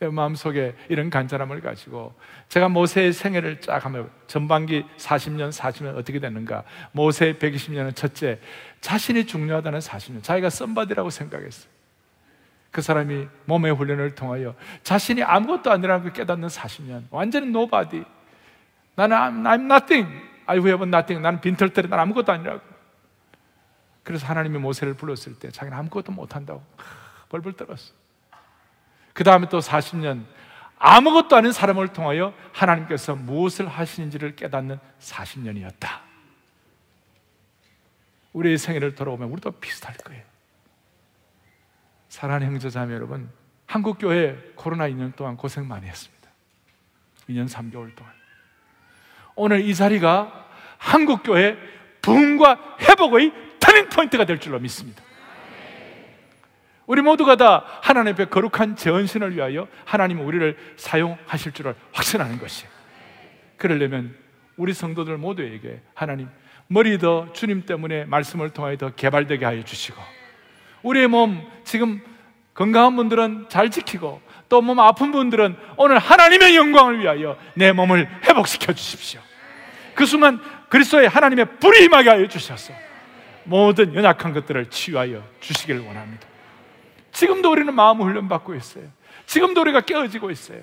마음속에 0.00 0.76
이런 0.88 1.10
간절함을 1.10 1.60
가지고 1.60 2.14
제가 2.48 2.68
모세의 2.68 3.12
생애를 3.12 3.60
쫙 3.60 3.84
하면 3.84 4.10
전반기 4.28 4.84
40년, 4.96 5.50
40년 5.50 5.96
어떻게 5.96 6.20
됐는가? 6.20 6.62
모세 6.92 7.32
120년은 7.32 7.96
첫째, 7.96 8.38
자신이 8.80 9.26
중요하다는 9.26 9.80
40년, 9.80 10.22
자기가 10.22 10.50
썸바디라고 10.50 11.10
생각했어요. 11.10 11.68
그 12.70 12.80
사람이 12.80 13.26
몸의 13.46 13.74
훈련을 13.74 14.14
통하여 14.14 14.54
자신이 14.84 15.22
아무것도 15.24 15.72
아니라는 15.72 16.04
걸 16.04 16.12
깨닫는 16.12 16.46
40년, 16.48 17.02
완전히 17.10 17.48
nobody. 17.48 18.04
나는 18.94 19.16
I'm 19.16 19.64
nothing. 19.64 20.27
I 20.48 20.56
have 20.56 20.82
nothing. 20.82 21.22
나는 21.22 21.40
빈털터리, 21.40 21.88
난 21.88 22.00
아무것도 22.00 22.32
아니라고. 22.32 22.60
그래서 24.02 24.26
하나님이 24.26 24.58
모세를 24.58 24.94
불렀을 24.94 25.38
때 25.38 25.50
자기는 25.50 25.76
아무것도 25.76 26.12
못한다고 26.12 26.64
벌벌 27.28 27.52
떨었어. 27.52 27.92
그 29.12 29.22
다음에 29.22 29.48
또 29.48 29.58
40년 29.58 30.24
아무것도 30.78 31.36
아닌 31.36 31.52
사람을 31.52 31.88
통하여 31.88 32.32
하나님께서 32.52 33.14
무엇을 33.16 33.68
하시는지를 33.68 34.36
깨닫는 34.36 34.78
40년이었다. 35.00 36.00
우리의 38.32 38.56
생애를 38.56 38.94
돌아보면 38.94 39.30
우리도 39.30 39.52
비슷할 39.52 39.96
거예요. 39.98 40.22
사랑하는 42.08 42.46
형제 42.46 42.70
자매 42.70 42.94
여러분, 42.94 43.30
한국교회 43.66 44.52
코로나 44.54 44.88
2년 44.88 45.14
동안 45.14 45.36
고생 45.36 45.68
많이 45.68 45.86
했습니다. 45.86 46.30
2년 47.28 47.48
3개월 47.48 47.94
동안. 47.94 48.17
오늘 49.38 49.60
이 49.60 49.74
자리가 49.74 50.46
한국교회 50.78 51.56
부흥과 52.02 52.76
회복의 52.80 53.32
터닝 53.60 53.88
포인트가 53.88 54.24
될 54.24 54.38
줄로 54.38 54.58
믿습니다. 54.58 55.02
우리 56.86 57.02
모두가 57.02 57.36
다 57.36 57.64
하나님 57.82 58.14
앞에 58.14 58.26
거룩한 58.26 58.76
전신을 58.76 59.36
위하여 59.36 59.68
하나님은 59.84 60.24
우리를 60.24 60.56
사용하실 60.76 61.52
줄을 61.52 61.74
확신하는 61.92 62.38
것이에요. 62.38 62.70
그러려면 63.56 64.14
우리 64.56 64.72
성도들 64.72 65.18
모두에게 65.18 65.82
하나님 65.94 66.28
머리 66.66 66.98
더 66.98 67.32
주님 67.32 67.64
때문에 67.64 68.06
말씀을 68.06 68.50
통하여 68.50 68.76
더 68.76 68.90
개발되게 68.90 69.44
하여 69.44 69.62
주시고 69.62 70.00
우리의 70.82 71.08
몸 71.08 71.46
지금 71.64 72.00
건강한 72.54 72.96
분들은 72.96 73.46
잘 73.48 73.70
지키고 73.70 74.20
또 74.48 74.62
몸 74.62 74.80
아픈 74.80 75.12
분들은 75.12 75.56
오늘 75.76 75.98
하나님의 75.98 76.56
영광을 76.56 77.00
위하여 77.00 77.36
내 77.54 77.72
몸을 77.72 78.08
회복시켜 78.24 78.72
주십시오. 78.72 79.20
그 79.98 80.06
순간 80.06 80.40
그리스도의 80.68 81.08
하나님의 81.08 81.58
불이 81.58 81.86
임하게 81.86 82.10
하여 82.10 82.28
주셔서 82.28 82.72
모든 83.42 83.96
연약한 83.96 84.32
것들을 84.32 84.66
치유하여 84.66 85.24
주시기를 85.40 85.80
원합니다. 85.80 86.24
지금도 87.10 87.50
우리는 87.50 87.74
마음 87.74 88.00
훈련받고 88.00 88.54
있어요. 88.54 88.84
지금도 89.26 89.60
우리가 89.62 89.80
깨어지고 89.80 90.30
있어요. 90.30 90.60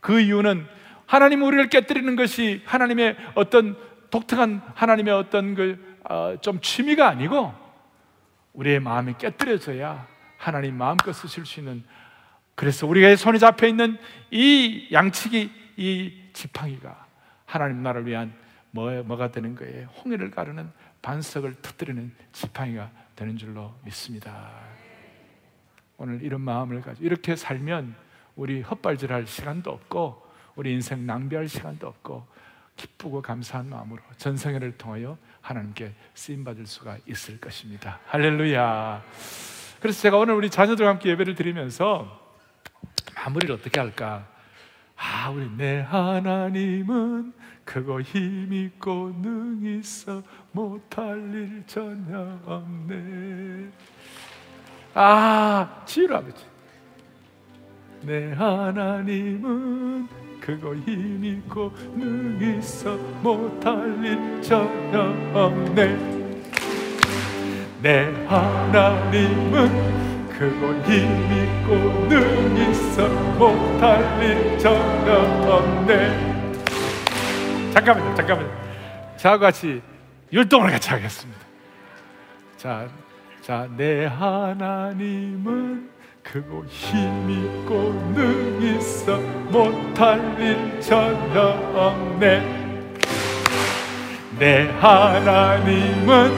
그 0.00 0.20
이유는 0.20 0.66
하나님 1.06 1.44
우리를 1.44 1.70
깨뜨리는 1.70 2.14
것이 2.14 2.60
하나님의 2.66 3.16
어떤 3.34 3.74
독특한 4.10 4.60
하나님의 4.74 5.14
어떤 5.14 5.54
그좀 5.54 6.56
어, 6.56 6.60
취미가 6.60 7.08
아니고 7.08 7.54
우리의 8.52 8.80
마음이 8.80 9.14
깨뜨려져야 9.16 10.06
하나님 10.36 10.76
마음껏 10.76 11.10
쓰실 11.14 11.46
수 11.46 11.60
있는 11.60 11.84
그래서 12.54 12.86
우리가 12.86 13.16
손에 13.16 13.38
잡혀 13.38 13.66
있는 13.66 13.96
이 14.30 14.88
양치기 14.92 15.50
이 15.78 16.12
지팡이가 16.34 17.06
하나님 17.46 17.82
나라를 17.82 18.06
위한 18.06 18.43
뭐, 18.74 18.90
뭐가 19.04 19.30
되는 19.30 19.54
거예요? 19.54 19.86
홍해를 19.86 20.32
가르는 20.32 20.68
반석을 21.00 21.54
터뜨리는 21.62 22.12
지팡이가 22.32 22.90
되는 23.14 23.36
줄로 23.36 23.72
믿습니다. 23.84 24.50
오늘 25.96 26.20
이런 26.22 26.40
마음을 26.40 26.80
가지고 26.80 27.06
이렇게 27.06 27.36
살면 27.36 27.94
우리 28.34 28.62
헛발질할 28.62 29.28
시간도 29.28 29.70
없고 29.70 30.26
우리 30.56 30.72
인생 30.72 31.06
낭비할 31.06 31.46
시간도 31.46 31.86
없고 31.86 32.26
기쁘고 32.74 33.22
감사한 33.22 33.70
마음으로 33.70 34.02
전생애를 34.16 34.76
통하여 34.76 35.16
하나님께 35.40 35.94
쓰임 36.12 36.42
받을 36.42 36.66
수가 36.66 36.98
있을 37.06 37.38
것입니다. 37.38 38.00
할렐루야. 38.06 39.04
그래서 39.78 40.02
제가 40.02 40.16
오늘 40.16 40.34
우리 40.34 40.50
자녀들과 40.50 40.90
함께 40.90 41.10
예배를 41.10 41.36
드리면서 41.36 42.20
마무리를 43.14 43.54
어떻게 43.54 43.78
할까? 43.78 44.26
아, 44.96 45.30
우리 45.30 45.48
내 45.56 45.78
하나님은 45.78 47.43
크고 47.64 48.00
힘있고 48.00 49.14
능히 49.20 49.78
있어 49.78 50.22
못할 50.52 51.16
일 51.34 51.62
전혀 51.66 52.38
없네. 52.44 53.70
아, 54.94 55.82
지루 55.86 56.16
아버지. 56.16 56.44
내 58.02 58.32
하나님은 58.32 60.24
크고 60.44 60.76
힘 60.76 61.24
있고 61.24 61.72
능 61.96 62.38
있어 62.58 62.98
못할 63.22 64.04
일 64.04 64.42
전혀 64.42 65.00
없네 65.32 65.96
내 67.80 68.12
하나님은 68.26 70.28
크고 70.28 70.74
힘 70.84 70.92
있고 71.32 72.08
능 72.10 72.12
있어 72.58 73.08
못할 73.38 74.04
일 74.22 74.58
전혀 74.58 75.14
없네 75.48 76.33
잠깐만요 77.74 78.14
잠깐만요. 78.14 78.50
저와 79.16 79.38
같이 79.38 79.82
율동을 80.32 80.70
같이 80.70 80.90
하겠습니다. 80.90 81.40
자, 82.56 82.86
자, 83.42 83.68
내 83.76 84.06
하나님은 84.06 85.90
크고 86.22 86.64
힘 86.66 87.30
있고 87.30 87.92
능 88.14 88.62
있어 88.62 89.18
못할 89.50 90.18
일 90.40 90.80
전혀 90.80 91.40
없네. 91.74 92.62
내 94.38 94.70
하나님은 94.80 96.32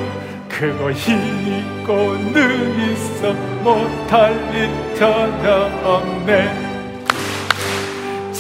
크고 0.49 0.91
힘 0.91 1.19
있고 1.19 2.17
능 2.33 2.93
있어 2.93 3.33
못할 3.63 4.33
일 4.55 4.95
전혀 4.97 5.67
없네 5.85 6.66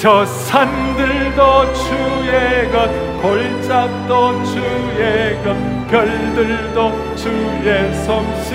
저 0.01 0.24
산들도 0.26 1.72
주의 1.72 2.70
것 2.70 2.88
골짜기도 3.22 4.44
주의 4.44 5.42
것 5.42 5.57
별들도 5.88 7.16
주의 7.16 7.94
솜씨. 8.05 8.55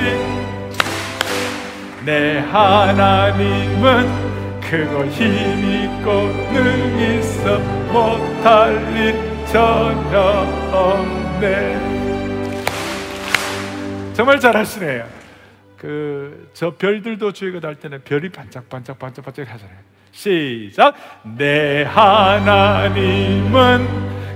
내 2.05 2.37
하나님은 2.39 4.07
크고 4.61 5.05
힘 5.07 5.25
있고 5.83 6.11
능 6.53 7.19
있어 7.19 7.57
못할 7.91 8.73
일 8.95 9.15
전혀 9.47 10.13
없네. 10.71 11.43
정말 14.13 14.39
잘하시네요. 14.39 15.05
그 15.77 16.41
저 16.53 16.75
별들도 16.75 17.31
주의 17.31 17.51
것할 17.59 17.75
때는 17.75 18.03
별이 18.03 18.29
반짝반짝 18.29 18.99
반짝반짝 18.99 19.51
하잖아요 19.51 19.77
시작. 20.12 20.93
내 21.24 21.84
하나님은 21.84 23.88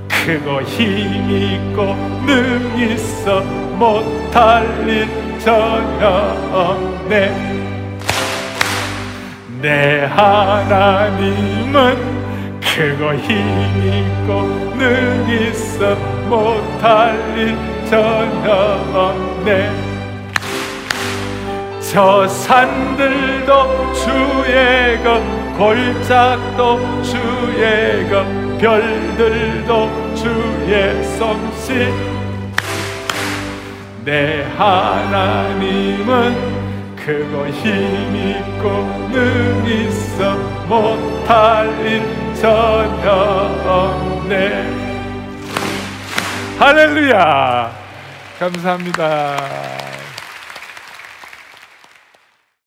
크고 0.08 0.62
힘 0.62 1.30
있고 1.30 1.96
능 2.26 2.78
있어 2.80 3.42
못할 3.78 4.66
일 4.88 5.06
전혀 5.40 6.08
없네. 6.52 7.36
내 9.62 10.06
하나님은 10.06 11.98
크고 12.62 13.14
힘 13.16 13.36
있고 13.94 14.44
능 14.78 15.28
있어 15.30 15.96
못할 16.30 17.20
일 17.38 17.58
전혀 17.90 18.46
없네. 18.94 19.70
저 21.82 22.26
산들도 22.28 23.94
주의 23.94 25.04
것 25.04 25.45
골짜기도 25.58 27.02
주의 27.04 28.10
것 28.10 28.26
별들도 28.60 30.16
주의 30.16 31.04
솜씨. 31.18 31.94
내 34.04 34.46
하나님은 34.58 36.16
크고 36.96 37.48
힘 37.48 38.16
있고 38.16 38.70
능 39.12 39.66
있어 39.66 40.36
못할 40.68 41.68
일 41.86 42.02
전혀 42.36 43.12
없네. 43.66 44.86
할렐루야! 46.60 47.72
감사합니다 48.40 49.85